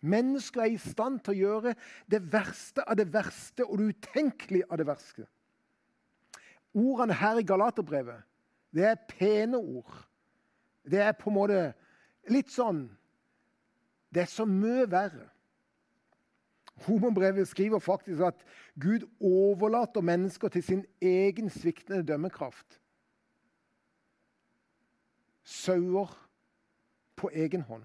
Mennesker 0.00 0.62
er 0.62 0.74
i 0.74 0.78
stand 0.78 1.18
til 1.26 1.34
å 1.34 1.38
gjøre 1.38 1.74
det 2.10 2.20
verste 2.32 2.84
av 2.86 2.98
det 3.00 3.08
verste 3.12 3.66
og 3.66 3.80
det 3.80 3.94
utenkelige 3.94 4.68
av 4.70 4.78
det 4.78 4.86
verste. 4.86 5.26
Ordene 6.78 7.16
her 7.18 7.40
i 7.40 7.46
Galaterbrevet, 7.46 8.22
det 8.74 8.84
er 8.84 9.00
pene 9.08 9.58
ord. 9.58 10.04
Det 10.86 11.00
er 11.02 11.16
på 11.18 11.30
en 11.30 11.36
måte 11.36 11.64
litt 12.32 12.52
sånn 12.52 12.86
Det 14.08 14.22
er 14.22 14.30
så 14.32 14.46
mye 14.48 14.86
verre. 14.88 15.26
Homobrevet 16.86 17.44
skriver 17.48 17.78
faktisk 17.78 18.22
at 18.24 18.44
Gud 18.80 19.04
overlater 19.20 20.00
mennesker 20.00 20.48
til 20.48 20.62
sin 20.64 20.84
egen 21.02 21.50
sviktende 21.52 22.06
dømmekraft. 22.08 22.78
Sauer 25.44 26.14
på 27.16 27.28
egen 27.34 27.66
hånd. 27.68 27.84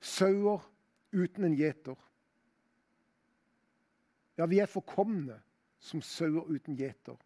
Sauer 0.00 0.69
uten 1.12 1.44
en 1.44 1.56
gjeter. 1.58 1.98
Ja, 4.38 4.46
vi 4.46 4.60
er 4.62 4.70
forkomne 4.70 5.36
som 5.80 6.02
sauer 6.04 6.48
uten 6.48 6.76
gjeter, 6.78 7.16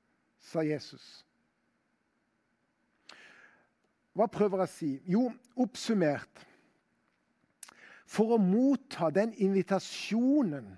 sa 0.40 0.64
Jesus. 0.66 1.24
Hva 4.14 4.26
prøver 4.30 4.62
jeg 4.62 4.70
å 4.70 4.72
si? 4.72 4.90
Jo, 5.10 5.22
oppsummert 5.58 6.44
For 8.06 8.36
å 8.36 8.38
motta 8.38 9.08
den 9.10 9.32
invitasjonen 9.42 10.68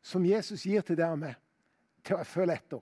som 0.00 0.24
Jesus 0.24 0.62
gir 0.64 0.84
til 0.86 0.96
deg 0.96 1.12
og 1.12 1.18
meg, 1.20 1.34
til 2.06 2.16
å 2.16 2.24
følge 2.24 2.56
etter, 2.56 2.80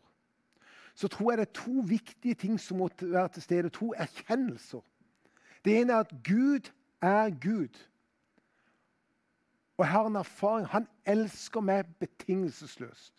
så 0.94 1.08
tror 1.10 1.32
jeg 1.32 1.40
det 1.40 1.46
er 1.48 1.56
to 1.56 1.82
viktige 1.87 2.38
ting 2.38 2.60
som 2.62 2.78
må 2.82 2.88
være 3.00 3.32
til 3.34 3.42
stede. 3.42 3.70
To 3.75 3.92
erkjennelser. 3.94 4.82
Det 5.64 5.76
ene 5.80 5.96
er 5.96 6.06
at 6.06 6.14
Gud 6.26 6.70
er 7.02 7.30
Gud. 7.30 7.75
Og 9.78 9.85
jeg 9.85 9.92
har 9.92 10.06
en 10.06 10.16
erfaring. 10.16 10.66
Han 10.66 10.87
elsker 11.06 11.62
meg 11.62 11.87
betingelsesløst. 12.00 13.14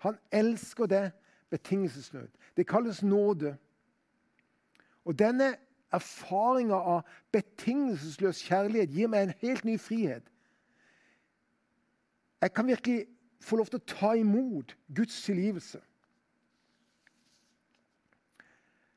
Han 0.00 0.16
elsker 0.32 0.86
det 0.86 1.12
betingelsesløst. 1.50 2.36
Det 2.56 2.66
kalles 2.66 3.02
nåde. 3.02 3.56
Og 5.04 5.18
denne 5.18 5.54
erfaringa 5.92 6.74
av 6.74 7.02
betingelsesløs 7.32 8.40
kjærlighet 8.46 8.94
gir 8.94 9.10
meg 9.12 9.26
en 9.26 9.36
helt 9.42 9.64
ny 9.64 9.76
frihet. 9.78 10.24
Jeg 12.40 12.52
kan 12.56 12.66
virkelig 12.66 13.04
få 13.40 13.56
lov 13.60 13.68
til 13.68 13.80
å 13.80 13.88
ta 13.92 14.12
imot 14.16 14.76
Guds 14.96 15.22
tilgivelse. 15.22 15.80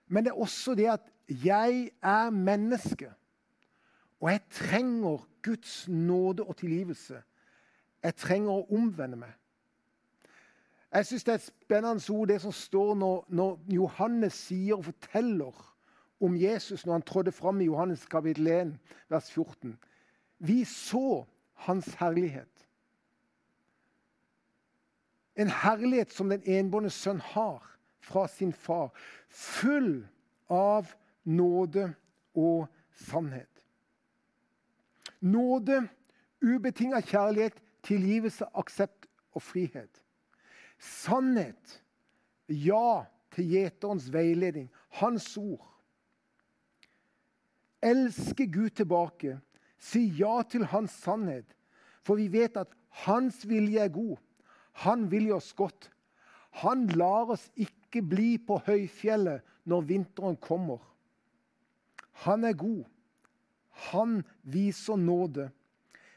Men 0.07 0.23
det 0.23 0.31
er 0.31 0.39
også 0.39 0.75
det 0.75 0.87
at 0.93 1.11
jeg 1.27 1.89
er 1.99 2.29
menneske. 2.29 3.11
Og 4.23 4.31
jeg 4.31 4.41
trenger 4.49 5.27
Guds 5.41 5.87
nåde 5.87 6.43
og 6.43 6.57
tilgivelse. 6.57 7.17
Jeg 8.03 8.15
trenger 8.15 8.51
å 8.53 8.67
omvende 8.71 9.19
meg. 9.19 9.33
Jeg 10.93 11.09
syns 11.09 11.25
det 11.27 11.33
er 11.33 11.41
et 11.41 11.47
spennende 11.49 12.13
ord, 12.13 12.29
det 12.31 12.37
som 12.39 12.55
står 12.55 12.93
når, 12.95 13.25
når, 13.27 13.59
Johannes 13.75 14.37
sier 14.45 14.77
og 14.77 14.85
forteller 14.87 15.59
om 16.23 16.37
Jesus 16.39 16.85
når 16.85 16.93
han 16.93 17.05
trådte 17.09 17.35
fram 17.35 17.59
i 17.61 17.67
Johannes 17.67 18.05
kapittel 18.07 18.47
1, 18.47 18.73
vers 19.11 19.31
14. 19.31 19.75
Vi 20.39 20.63
så 20.63 21.25
hans 21.67 21.91
herlighet. 21.99 22.67
En 25.35 25.51
herlighet 25.51 26.13
som 26.13 26.29
den 26.31 26.45
enbårne 26.45 26.93
sønn 26.93 27.19
har 27.33 27.65
fra 27.99 28.27
sin 28.31 28.53
far. 28.53 28.93
Full 29.27 30.05
av 30.47 30.93
nåde 31.23 31.89
og 32.35 32.69
sannhet. 33.09 33.52
Nåde, 35.23 35.87
ubetinga 36.43 36.99
kjærlighet, 37.01 37.55
tilgivelse, 37.83 38.45
aksept 38.53 39.07
og 39.31 39.41
frihet. 39.41 40.03
Sannhet. 40.79 41.79
Ja 42.47 43.05
til 43.33 43.47
gjeterens 43.49 44.09
veiledning, 44.13 44.67
hans 44.99 45.37
ord. 45.39 45.63
Elske 47.83 48.47
Gud 48.51 48.69
tilbake. 48.75 49.39
Si 49.79 50.05
ja 50.19 50.41
til 50.49 50.67
hans 50.71 50.91
sannhet. 51.03 51.55
For 52.03 52.19
vi 52.19 52.27
vet 52.31 52.57
at 52.59 52.71
hans 53.07 53.43
vilje 53.47 53.79
er 53.79 53.91
god. 53.91 54.17
Han 54.83 55.09
vil 55.11 55.31
oss 55.33 55.53
godt. 55.53 55.89
Han 56.63 56.87
lar 56.93 57.31
oss 57.33 57.47
ikke 57.55 58.03
bli 58.05 58.37
på 58.37 58.59
høyfjellet 58.67 59.43
når 59.65 59.87
vinteren 59.89 60.37
kommer. 60.37 60.83
Han 62.27 62.43
er 62.43 62.53
god. 62.53 62.83
Han 63.73 64.23
viser 64.41 64.95
nåde. 64.95 65.51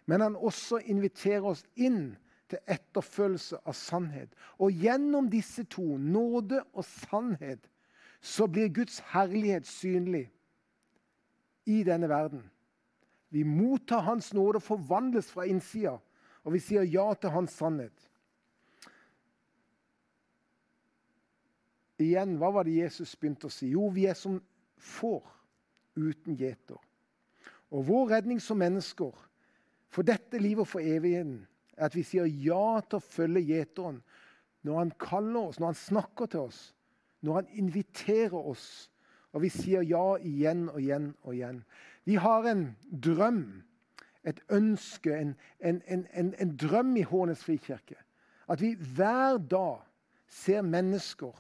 Men 0.04 0.20
han 0.20 0.36
også 0.36 0.78
inviterer 0.78 1.44
oss 1.44 1.64
inn 1.74 2.16
til 2.50 2.62
etterfølgelse 2.70 3.58
av 3.66 3.74
sannhet. 3.74 4.34
Og 4.62 4.70
gjennom 4.70 5.30
disse 5.30 5.64
to, 5.70 5.96
nåde 5.98 6.62
og 6.72 6.84
sannhet, 6.86 7.66
så 8.20 8.46
blir 8.46 8.72
Guds 8.74 9.00
herlighet 9.12 9.66
synlig 9.66 10.28
i 11.66 11.82
denne 11.86 12.08
verden. 12.08 12.44
Vi 13.34 13.42
mottar 13.42 14.06
Hans 14.06 14.32
nåde 14.34 14.60
og 14.60 14.62
forvandles 14.62 15.30
fra 15.32 15.46
innsida, 15.50 15.96
og 16.46 16.54
vi 16.54 16.62
sier 16.62 16.86
ja 16.86 17.08
til 17.18 17.34
Hans 17.34 17.56
sannhet. 17.58 18.06
Igjen, 21.98 22.36
hva 22.38 22.52
var 22.52 22.66
det 22.68 22.76
Jesus 22.76 23.16
begynte 23.16 23.48
å 23.48 23.52
si? 23.52 23.72
Jo, 23.72 23.88
vi 23.90 24.04
er 24.06 24.14
som 24.18 24.36
får 24.76 25.24
uten 25.96 26.36
gjeter. 26.36 26.78
Og 27.70 27.86
vår 27.88 28.10
redning 28.14 28.40
som 28.42 28.58
mennesker 28.60 29.14
for 29.90 30.06
dette 30.06 30.38
livet 30.38 30.66
og 30.66 30.70
for 30.70 30.84
evigheten 30.84 31.46
er 31.76 31.88
at 31.88 31.96
vi 31.96 32.04
sier 32.06 32.26
ja 32.26 32.80
til 32.84 32.98
å 32.98 33.04
følge 33.04 33.44
gjeteren 33.48 34.00
når 34.66 34.78
han 34.78 34.92
kaller 34.98 35.48
oss, 35.50 35.60
når 35.60 35.72
han 35.72 35.78
snakker 35.78 36.30
til 36.30 36.48
oss, 36.48 36.60
når 37.22 37.40
han 37.40 37.50
inviterer 37.54 38.34
oss. 38.38 38.90
Og 39.32 39.44
vi 39.44 39.50
sier 39.52 39.84
ja 39.86 40.16
igjen 40.16 40.66
og 40.72 40.80
igjen 40.80 41.10
og 41.22 41.34
igjen. 41.34 41.60
Vi 42.08 42.16
har 42.18 42.46
en 42.48 42.68
drøm, 42.90 43.42
et 44.26 44.40
ønske, 44.50 45.12
en, 45.14 45.34
en, 45.60 45.82
en, 45.86 46.32
en 46.34 46.54
drøm 46.58 46.96
i 46.98 47.04
Hånes 47.06 47.44
frikirke. 47.44 47.98
At 48.48 48.62
vi 48.62 48.74
hver 48.74 49.38
dag 49.38 49.84
ser 50.28 50.62
mennesker 50.66 51.34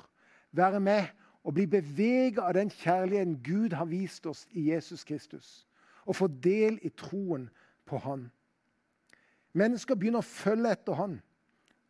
være 0.52 0.80
med 0.80 1.08
og 1.46 1.54
bli 1.54 1.66
beveget 1.70 2.42
av 2.42 2.54
den 2.54 2.70
kjærligheten 2.70 3.40
Gud 3.46 3.74
har 3.78 3.88
vist 3.90 4.26
oss 4.26 4.46
i 4.50 4.68
Jesus 4.72 5.04
Kristus 5.04 5.66
og 6.06 6.16
få 6.16 6.28
del 6.28 6.78
i 6.82 6.90
troen 6.94 7.48
på 7.86 7.98
Han. 7.98 8.28
Mennesker 9.56 9.96
begynner 9.96 10.22
å 10.22 10.28
følge 10.28 10.72
etter 10.76 10.98
Han. 10.98 11.18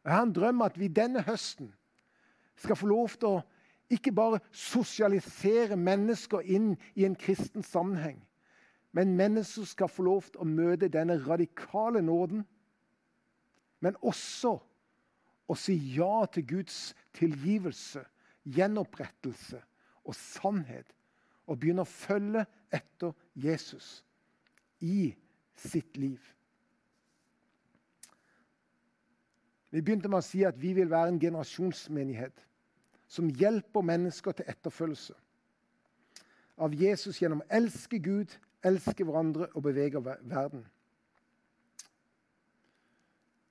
Jeg 0.04 0.14
har 0.14 0.22
en 0.22 0.34
drøm 0.34 0.62
at 0.62 0.78
vi 0.78 0.88
denne 0.88 1.22
høsten 1.26 1.72
skal 2.56 2.78
få 2.78 2.88
lov 2.88 3.16
til 3.18 3.36
å 3.36 3.44
ikke 3.92 4.12
bare 4.14 4.40
sosialisere 4.54 5.76
mennesker 5.78 6.42
inn 6.42 6.72
i 6.94 7.04
en 7.06 7.14
kristen 7.18 7.62
sammenheng, 7.62 8.18
men 8.92 9.14
mennesker 9.18 9.66
skal 9.68 9.90
få 9.92 10.06
lov 10.06 10.30
til 10.30 10.42
å 10.42 10.48
møte 10.48 10.88
denne 10.90 11.18
radikale 11.26 12.02
nåden, 12.02 12.42
men 13.84 13.98
også 14.02 14.56
å 15.46 15.54
si 15.58 15.76
ja 15.94 16.24
til 16.32 16.46
Guds 16.48 16.78
tilgivelse, 17.14 18.02
gjenopprettelse 18.46 19.60
og 20.06 20.14
sannhet, 20.18 20.88
og 21.46 21.60
begynne 21.60 21.84
å 21.84 21.90
følge 21.90 22.46
etter 22.74 23.12
Jesus 23.34 24.04
i 24.80 25.14
sitt 25.56 25.96
liv. 25.96 26.22
Vi 29.70 29.82
begynte 29.82 30.08
med 30.08 30.22
å 30.22 30.24
si 30.24 30.44
at 30.46 30.56
vi 30.60 30.72
vil 30.76 30.90
være 30.90 31.12
en 31.12 31.20
generasjonsmenighet 31.20 32.42
som 33.10 33.28
hjelper 33.28 33.84
mennesker 33.86 34.36
til 34.36 34.48
etterfølgelse 34.50 35.16
av 36.56 36.74
Jesus 36.74 37.18
gjennom 37.20 37.42
å 37.44 37.50
elske 37.58 37.98
Gud, 38.00 38.32
elske 38.64 39.04
hverandre 39.04 39.50
og 39.52 39.64
bevege 39.66 40.00
verden. 40.04 40.64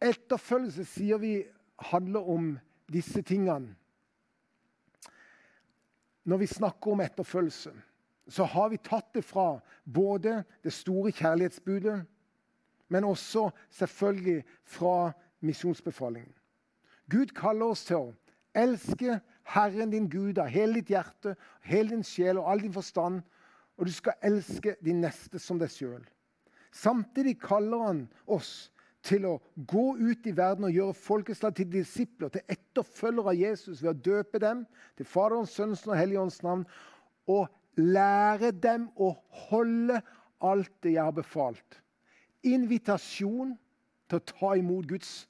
Etterfølgelse 0.02 0.86
sier 0.90 1.22
vi 1.22 1.36
handler 1.92 2.30
om 2.30 2.54
disse 2.92 3.22
tingene. 3.26 3.76
Når 6.26 6.42
vi 6.42 6.48
snakker 6.50 6.96
om 6.96 7.04
etterfølgelse, 7.06 7.72
så 8.28 8.44
har 8.44 8.70
vi 8.70 8.78
tatt 8.82 9.14
det 9.14 9.24
fra 9.26 9.60
både 9.86 10.44
det 10.64 10.74
store 10.74 11.12
kjærlighetsbudet, 11.12 12.06
men 12.90 13.04
også 13.04 13.50
selvfølgelig 13.70 14.44
fra 14.64 15.12
misjonsbefalingen. 15.46 16.34
Gud 17.10 17.34
kaller 17.38 17.66
oss 17.74 17.86
til 17.86 18.00
å 18.00 18.14
elske 18.58 19.20
Herren 19.46 19.92
din 19.94 20.10
Gud 20.10 20.40
av 20.42 20.50
hele 20.50 20.80
ditt 20.80 20.90
hjerte, 20.90 21.36
hele 21.62 21.94
din 21.94 22.06
sjel 22.06 22.40
og 22.42 22.50
all 22.50 22.64
din 22.66 22.74
forstand, 22.74 23.22
og 23.78 23.86
du 23.86 23.94
skal 23.94 24.18
elske 24.26 24.76
din 24.82 25.04
neste 25.04 25.40
som 25.42 25.60
deg 25.62 25.70
sjøl. 25.70 26.02
Samtidig 26.74 27.38
kaller 27.44 27.84
han 27.86 28.02
oss 28.26 28.72
til 29.06 29.28
å 29.30 29.36
gå 29.70 29.84
ut 30.00 30.26
i 30.26 30.34
verden 30.34 30.66
og 30.66 30.74
gjøre 30.74 30.98
folkeslag 30.98 31.54
til 31.60 31.70
disipler, 31.70 32.32
til 32.34 32.42
etterfølgere 32.50 33.36
av 33.36 33.38
Jesus 33.38 33.84
ved 33.84 33.92
å 33.92 34.02
døpe 34.08 34.42
dem 34.42 34.64
til 34.98 35.06
Faderens, 35.06 35.54
Sønnens 35.54 35.86
og 35.86 35.98
Helligåndens 36.00 36.42
navn, 36.44 36.66
og 37.30 37.46
lære 37.76 38.52
dem 38.52 38.90
å 38.96 39.12
holde 39.50 40.02
alt 40.42 40.72
det 40.84 40.96
jeg 40.96 41.04
har 41.04 41.16
befalt. 41.16 41.82
invitasjon 42.46 43.56
til 44.06 44.20
å 44.20 44.26
ta 44.30 44.52
imot 44.54 44.86
Guds 44.86 45.26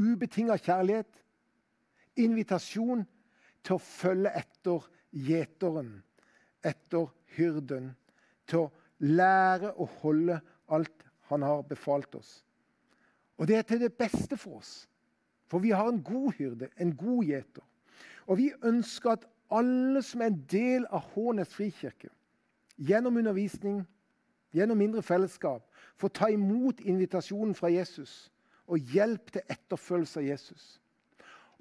ubetinga 0.00 0.56
kjærlighet. 0.56 1.10
Invitasjon 2.16 3.04
til 3.64 3.76
å 3.76 3.82
følge 3.82 4.32
etter 4.40 4.86
gjeteren, 5.12 5.90
etter 6.64 7.10
hyrden. 7.36 7.90
Til 8.48 8.64
å 8.64 8.72
lære 9.04 9.74
å 9.76 9.88
holde 10.00 10.40
alt 10.72 11.04
han 11.28 11.42
har 11.42 11.62
befalt 11.68 12.14
oss. 12.14 12.42
Og 13.36 13.48
det 13.48 13.58
er 13.58 13.66
til 13.68 13.82
det 13.82 13.92
beste 13.98 14.38
for 14.40 14.62
oss. 14.62 14.86
For 15.46 15.62
vi 15.62 15.70
har 15.70 15.90
en 15.90 16.02
god 16.02 16.32
hyrde, 16.38 16.70
en 16.80 16.94
god 16.96 17.24
gjeter. 17.28 17.64
Og 18.26 18.40
vi 18.40 18.50
ønsker 18.64 19.12
at 19.12 19.26
alle 19.50 20.02
som 20.02 20.22
er 20.22 20.32
en 20.32 20.40
del 20.50 20.86
av 20.90 21.04
Hånes 21.14 21.52
frikirke, 21.54 22.08
gjennom 22.76 23.16
undervisning, 23.16 23.84
gjennom 24.54 24.78
mindre 24.78 25.02
fellesskap, 25.02 25.64
får 25.96 26.08
ta 26.08 26.28
imot 26.32 26.80
invitasjonen 26.80 27.54
fra 27.56 27.70
Jesus 27.72 28.30
og 28.66 28.82
hjelp 28.92 29.30
til 29.32 29.44
etterfølgelse 29.52 30.20
av 30.20 30.26
Jesus. 30.26 30.64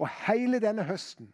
Og 0.01 0.09
hele 0.25 0.59
denne 0.59 0.83
høsten 0.83 1.29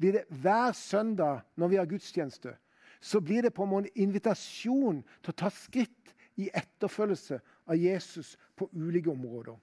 blir 0.00 0.18
det 0.18 0.24
hver 0.42 0.72
søndag 0.76 1.44
når 1.56 1.68
vi 1.68 1.78
har 1.78 1.88
gudstjeneste, 1.88 2.56
så 3.00 3.20
blir 3.20 3.42
det 3.42 3.54
på 3.54 3.64
en 3.64 3.88
invitasjon 3.94 5.02
til 5.22 5.32
å 5.32 5.38
ta 5.38 5.50
skritt 5.50 6.14
i 6.38 6.48
etterfølgelse 6.54 7.38
av 7.66 7.78
Jesus 7.78 8.36
på 8.56 8.68
ulike 8.72 9.10
områder. 9.10 9.56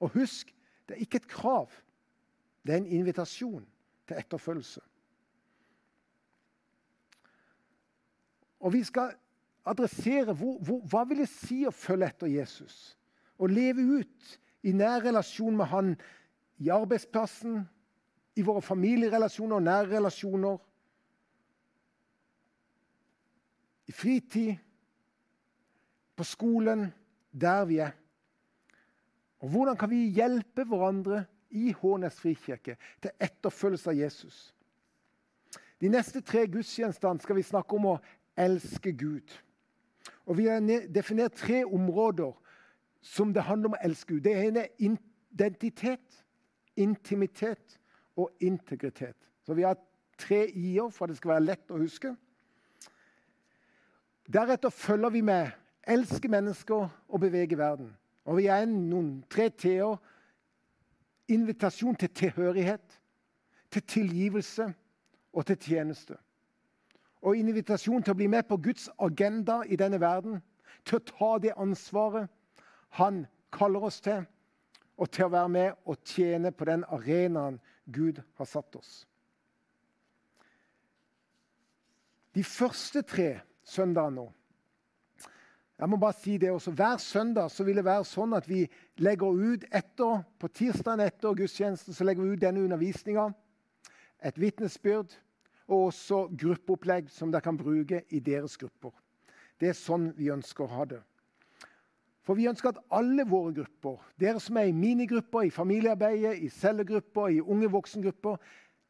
Og 0.00 0.12
husk, 0.14 0.52
det 0.86 0.96
er 0.96 1.02
ikke 1.06 1.22
et 1.22 1.30
krav. 1.30 1.72
Det 2.66 2.74
er 2.74 2.82
en 2.82 2.92
invitasjon 2.98 3.64
til 4.06 4.20
etterfølgelse. 4.20 4.80
Og 8.60 8.72
vi 8.72 8.82
skal 8.84 9.14
adressere 9.66 10.32
hvor, 10.32 10.58
hvor, 10.62 10.82
hva 10.86 11.04
vil 11.08 11.24
det 11.24 11.30
si 11.30 11.64
å 11.66 11.74
følge 11.74 12.10
etter 12.12 12.30
Jesus. 12.30 12.96
Å 13.36 13.48
leve 13.50 13.82
ut 13.98 14.36
i 14.66 14.72
nær 14.74 15.02
relasjon 15.04 15.56
med 15.58 15.68
han 15.70 15.96
i 16.62 16.70
arbeidsplassen, 16.72 17.64
i 18.36 18.44
våre 18.44 18.62
familierelasjoner 18.64 19.58
og 19.58 19.64
nære 19.64 19.92
relasjoner. 19.96 20.58
I 23.86 23.94
fritid, 23.94 24.56
på 26.16 26.24
skolen, 26.24 26.88
der 27.32 27.64
vi 27.68 27.78
er. 27.84 27.92
Og 29.44 29.48
Hvordan 29.52 29.76
kan 29.76 29.90
vi 29.90 30.08
hjelpe 30.16 30.64
hverandre 30.64 31.26
i 31.52 31.72
Hånes 31.76 32.16
frikirke 32.20 32.78
til 33.02 33.12
etterfølgelse 33.20 33.92
av 33.92 33.98
Jesus? 33.98 34.38
De 35.80 35.90
neste 35.92 36.22
tre 36.24 36.46
gudstjenestene 36.48 37.20
skal 37.20 37.36
vi 37.36 37.44
snakke 37.44 37.76
om 37.76 37.90
å 37.92 37.98
elske 38.36 38.92
Gud. 38.92 39.32
Og 40.26 40.36
Vi 40.36 40.46
har 40.46 40.60
definert 40.94 41.32
tre 41.32 41.64
områder 41.64 42.32
som 43.00 43.34
det 43.34 43.42
handler 43.42 43.68
om 43.68 43.76
å 43.78 43.84
elske 43.86 44.14
Gud. 44.14 44.24
Det 44.24 44.34
ene 44.46 44.64
er 44.66 44.74
identitet, 44.80 46.24
intimitet 46.76 47.78
og 48.16 48.30
integritet. 48.40 49.16
Så 49.46 49.54
vi 49.54 49.62
har 49.62 49.78
tre 50.18 50.46
i-er 50.48 50.90
for 50.90 51.06
at 51.06 51.14
det 51.14 51.20
skal 51.20 51.36
være 51.36 51.44
lett 51.44 51.70
å 51.70 51.78
huske. 51.78 52.14
Deretter 54.32 54.74
følger 54.74 55.14
vi 55.14 55.22
med 55.22 55.54
elske 55.86 56.28
mennesker 56.28 56.88
og 57.08 57.20
bevege 57.20 57.58
verden. 57.58 57.92
Og 58.26 58.40
vi 58.40 58.48
er 58.50 58.66
noen 58.66 59.20
tre 59.30 59.48
t-er. 59.54 59.96
Invitasjon 61.28 61.96
til 61.98 62.10
tilhørighet, 62.14 63.00
til 63.70 63.82
tilgivelse 63.82 64.66
og 65.32 65.46
til 65.46 65.58
tjeneste. 65.58 66.14
Og 67.22 67.36
invitasjon 67.36 68.02
til 68.02 68.14
å 68.14 68.18
bli 68.18 68.28
med 68.30 68.46
på 68.48 68.58
Guds 68.62 68.88
agenda 68.98 69.62
i 69.66 69.76
denne 69.76 70.00
verden. 70.00 70.40
Til 70.84 70.98
å 70.98 71.06
ta 71.08 71.30
det 71.42 71.54
ansvaret 71.56 72.30
han 72.98 73.24
kaller 73.52 73.88
oss 73.88 74.00
til, 74.00 74.24
og 74.96 75.10
til 75.12 75.26
å 75.26 75.32
være 75.32 75.52
med 75.52 75.84
og 75.84 75.98
tjene 76.04 76.52
på 76.52 76.68
den 76.68 76.84
arenaen 76.92 77.58
Gud 77.84 78.22
har 78.38 78.48
satt 78.48 78.76
oss. 78.78 79.04
De 82.36 82.44
første 82.44 83.02
tre 83.02 83.30
søndagene 83.64 84.20
nå 84.20 84.30
jeg 85.76 85.88
må 85.92 85.98
bare 86.00 86.16
si 86.16 86.38
det 86.40 86.50
også, 86.50 86.70
Hver 86.70 86.96
søndag 86.96 87.50
så 87.50 87.64
vil 87.64 87.76
det 87.76 87.84
være 87.84 88.04
sånn 88.08 88.32
at 88.32 88.46
vi 88.48 88.62
legger 88.96 89.36
ut 89.36 89.64
etter, 89.68 90.22
på 90.40 90.48
tirsdagen 90.48 91.02
etter 91.04 91.36
gudstjenesten 91.36 91.92
så 91.92 92.04
legger 92.04 92.24
vi 92.24 92.32
ut 92.32 92.40
denne 92.40 92.62
undervisninga. 92.64 93.26
Et 94.24 94.40
vitnesbyrd 94.40 95.12
og 95.66 95.88
også 95.90 96.26
gruppeopplegg 96.38 97.10
som 97.10 97.32
dere 97.32 97.44
kan 97.44 97.58
bruke 97.58 98.02
i 98.14 98.20
deres 98.22 98.56
grupper. 98.60 98.94
Det 99.60 99.70
er 99.72 99.78
sånn 99.78 100.10
vi 100.16 100.30
ønsker 100.32 100.66
å 100.66 100.74
ha 100.74 100.86
det. 100.88 101.02
For 102.26 102.34
vi 102.34 102.48
ønsker 102.50 102.72
at 102.72 102.82
alle 102.90 103.22
våre 103.28 103.54
grupper, 103.60 104.00
dere 104.18 104.40
som 104.42 104.58
er 104.58 104.70
i 104.70 104.74
minigrupper, 104.74 105.46
i 105.46 105.54
familiearbeidet, 105.54 106.40
i 106.42 106.50
cellegrupper, 106.50 107.30
i 107.30 107.42
unge 107.42 107.70
voksengrupper, 107.70 108.40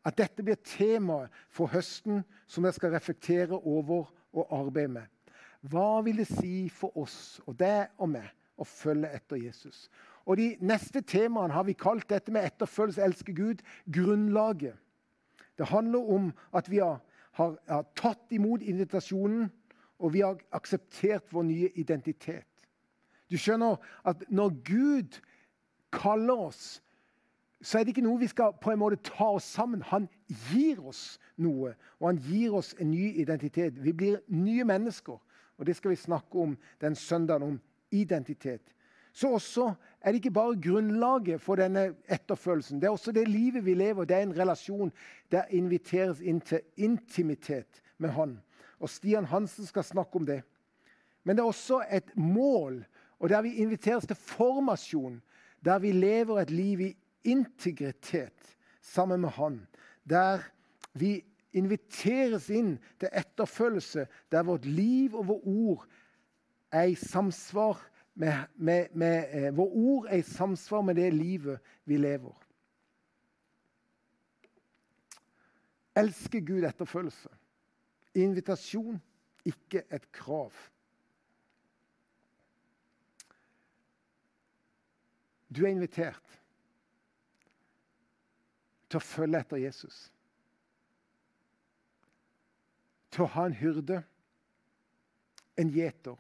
at 0.07 0.17
dette 0.17 0.45
blir 0.47 0.57
temaet 0.65 1.35
for 1.53 1.69
høsten 1.69 2.23
som 2.49 2.65
dere 2.65 2.77
skal 2.77 2.95
reflektere 2.95 3.59
over 3.59 4.09
og 4.37 4.55
arbeide 4.55 4.95
med. 4.95 5.07
Hva 5.67 6.01
vil 6.07 6.23
det 6.23 6.29
si 6.31 6.69
for 6.73 6.97
oss 6.97 7.41
og 7.45 7.59
deg 7.61 7.91
og 7.99 8.12
meg 8.15 8.29
å 8.57 8.65
følge 8.65 9.11
etter 9.19 9.41
Jesus? 9.41 9.89
Og 10.27 10.39
De 10.41 10.49
neste 10.65 11.03
temaene 11.07 11.55
har 11.55 11.67
vi 11.67 11.77
kalt 11.79 12.09
dette 12.11 12.33
med 12.33 12.47
etterfølgelse, 12.49 13.03
elske 13.03 13.35
Gud, 13.35 13.62
grunnlaget. 13.93 14.79
Det 15.59 15.66
handler 15.66 16.11
om 16.11 16.33
at 16.55 16.71
vi 16.71 16.79
har, 16.79 17.01
har, 17.33 17.57
har 17.69 17.87
tatt 17.97 18.33
imot 18.33 18.62
invitasjonen, 18.62 19.51
og 19.99 20.12
vi 20.12 20.21
har 20.21 20.40
akseptert 20.53 21.33
vår 21.33 21.47
nye 21.49 21.71
identitet. 21.75 22.49
Du 23.31 23.38
skjønner 23.40 23.81
at 24.07 24.23
når 24.29 24.53
Gud 24.64 25.21
kaller 25.92 26.47
oss, 26.51 26.83
så 27.62 27.79
er 27.79 27.85
det 27.85 27.95
ikke 27.95 28.05
noe 28.05 28.21
vi 28.21 28.29
skal 28.31 28.53
på 28.61 28.71
en 28.71 28.79
måte 28.79 29.01
ta 29.03 29.33
oss 29.38 29.47
sammen. 29.57 29.83
Han 29.88 30.09
gir 30.51 30.83
oss 30.85 31.16
noe, 31.40 31.73
og 31.99 32.11
han 32.11 32.21
gir 32.21 32.55
oss 32.55 32.75
en 32.79 32.90
ny 32.92 33.14
identitet. 33.23 33.81
Vi 33.83 33.92
blir 33.97 34.21
nye 34.29 34.64
mennesker. 34.64 35.16
Og 35.57 35.66
Det 35.66 35.77
skal 35.77 35.90
vi 35.90 35.97
snakke 35.97 36.38
om 36.38 36.59
den 36.81 36.95
søndagen, 36.95 37.42
om 37.42 37.61
identitet. 37.90 38.75
Så 39.12 39.33
også 39.33 39.73
er 40.07 40.12
det 40.14 40.21
ikke 40.21 40.31
bare 40.31 40.61
grunnlaget 40.62 41.40
for 41.42 41.59
denne 41.59 41.88
etterfølelsen. 42.07 42.79
Det 42.79 42.87
er 42.87 42.95
også 42.95 43.12
det 43.12 43.27
livet 43.29 43.64
vi 43.66 43.75
lever. 43.75 44.05
Det 44.07 44.16
er 44.16 44.23
en 44.23 44.37
relasjon 44.38 44.92
der 45.35 45.51
inviteres 45.51 46.21
inn 46.23 46.38
til 46.40 46.62
intimitet 46.77 47.83
med 47.99 48.14
Han. 48.14 48.37
Og 48.79 48.90
Stian 48.90 49.27
Hansen 49.27 49.66
skal 49.66 49.85
snakke 49.85 50.16
om 50.16 50.27
det. 50.27 50.45
Men 51.25 51.37
det 51.37 51.42
er 51.42 51.51
også 51.51 51.83
et 51.90 52.14
mål 52.14 52.85
og 53.19 53.29
der 53.29 53.42
vi 53.42 53.55
inviteres 53.55 54.07
til 54.07 54.16
formasjon, 54.16 55.23
der 55.64 55.79
vi 55.79 55.92
lever 55.92 56.40
et 56.40 56.51
liv 56.51 56.81
i 56.81 56.97
integritet 57.25 58.57
sammen 58.83 59.21
med 59.21 59.29
Han. 59.29 59.66
Der 60.11 60.38
vi 60.92 61.25
inviteres 61.53 62.51
inn 62.51 62.77
til 63.01 63.09
etterfølgelse, 63.12 64.07
der 64.33 64.42
vårt 64.42 64.64
liv 64.64 65.14
og 65.16 65.29
vårt 65.29 65.47
ord 65.47 65.87
er 66.73 66.83
i 66.83 66.95
samsvar 66.95 67.81
med, 68.16 68.46
med, 68.55 68.88
med 68.92 69.46
eh, 69.46 69.57
Vår 69.57 69.72
ord 69.76 70.07
er 70.09 70.16
i 70.16 70.22
samsvar 70.22 70.81
med 70.83 70.96
det 70.96 71.11
livet 71.12 71.61
vi 71.85 71.96
lever. 71.96 72.33
Elsker 75.96 76.40
Gud 76.40 76.64
etterfølgelse. 76.64 77.29
Invitasjon, 78.14 79.02
ikke 79.44 79.83
et 79.92 80.09
krav. 80.12 80.52
Du 85.57 85.64
er 85.64 85.72
invitert 85.72 86.40
til 88.88 89.00
å 89.00 89.05
følge 89.05 89.40
etter 89.44 89.61
Jesus. 89.61 89.98
Til 93.12 93.24
å 93.24 93.33
ha 93.37 93.46
en 93.48 93.57
hyrde, 93.61 94.02
en 95.57 95.72
gjeter, 95.72 96.16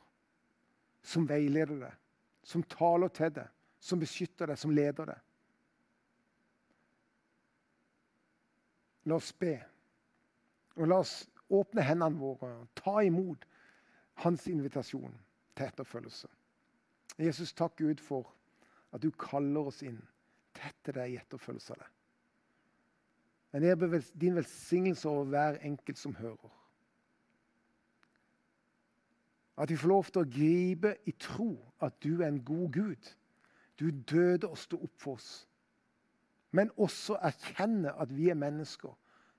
som 1.06 1.26
veileder 1.28 1.78
deg, 1.84 1.94
som 2.42 2.64
taler 2.70 3.12
til 3.14 3.30
deg, 3.38 3.50
som 3.78 4.00
beskytter 4.02 4.50
deg, 4.50 4.58
som 4.58 4.74
leder 4.74 5.12
deg. 5.12 5.22
La 9.06 9.20
oss 9.20 9.30
be. 9.38 9.54
Og 10.76 10.90
la 10.90 10.98
oss 11.04 11.20
åpne 11.54 11.84
hendene 11.86 12.18
våre 12.18 12.50
og 12.58 12.72
ta 12.74 12.98
imot 13.06 13.46
hans 14.24 14.48
invitasjon 14.50 15.14
til 15.54 15.68
etterfølgelse. 15.68 16.28
Jesus, 17.22 17.54
takk 17.56 17.78
Gud 17.78 18.02
for 18.02 18.32
at 18.92 19.04
du 19.04 19.12
kaller 19.14 19.70
oss 19.70 19.84
inn 19.86 20.00
tett 20.56 20.76
til 20.84 20.98
deg 20.98 21.14
i 21.14 21.20
etterfølgelse 21.20 21.76
av 21.76 21.84
deg. 21.84 21.92
Men 23.54 23.64
jeg 23.64 23.78
ber 23.78 23.98
din 24.20 24.36
velsignelse 24.36 25.08
over 25.08 25.30
hver 25.32 25.58
enkelt 25.64 26.00
som 26.00 26.16
hører. 26.18 26.55
At 29.56 29.70
vi 29.70 29.76
får 29.76 29.88
lov 29.88 30.10
til 30.12 30.22
å 30.22 30.30
gripe 30.30 30.96
i 31.08 31.14
tro 31.20 31.50
at 31.80 31.96
du 32.04 32.20
er 32.20 32.28
en 32.28 32.42
god 32.44 32.72
Gud. 32.72 33.12
Du 33.80 33.90
døde 33.90 34.48
og 34.48 34.58
sto 34.58 34.78
opp 34.82 35.00
for 35.00 35.16
oss. 35.16 35.46
Men 36.52 36.70
også 36.76 37.18
erkjenne 37.24 37.92
at 37.96 38.12
vi 38.12 38.30
er 38.30 38.38
mennesker 38.38 38.92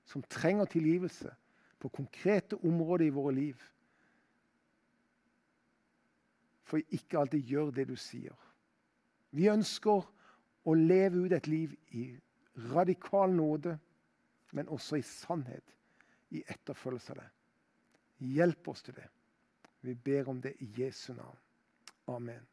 som 0.06 0.22
trenger 0.30 0.70
tilgivelse 0.70 1.30
på 1.78 1.88
konkrete 1.94 2.58
områder 2.64 3.06
i 3.06 3.14
våre 3.14 3.34
liv. 3.34 3.62
for 6.68 6.80
ikke 6.92 7.18
alltid 7.18 7.48
gjør 7.48 7.72
det 7.72 7.86
du 7.88 7.96
sier. 7.96 8.36
Vi 9.32 9.48
ønsker 9.48 10.04
å 10.68 10.74
leve 10.76 11.24
ut 11.24 11.32
et 11.32 11.48
liv 11.48 11.74
i 11.96 12.10
radikal 12.72 13.32
nåde, 13.32 13.76
men 14.52 14.68
også 14.72 14.98
i 15.00 15.04
sannhet, 15.04 15.64
i 16.30 16.42
etterfølgelse 16.44 17.14
av 17.14 17.22
det. 17.22 17.28
Hjelp 18.34 18.68
oss 18.68 18.84
til 18.84 18.96
det. 18.98 19.06
Vi 19.80 19.94
ber 19.94 20.28
om 20.28 20.42
det 20.42 20.52
i 20.58 20.74
Jesu 20.78 21.14
navn. 21.14 21.36
Amen. 22.06 22.46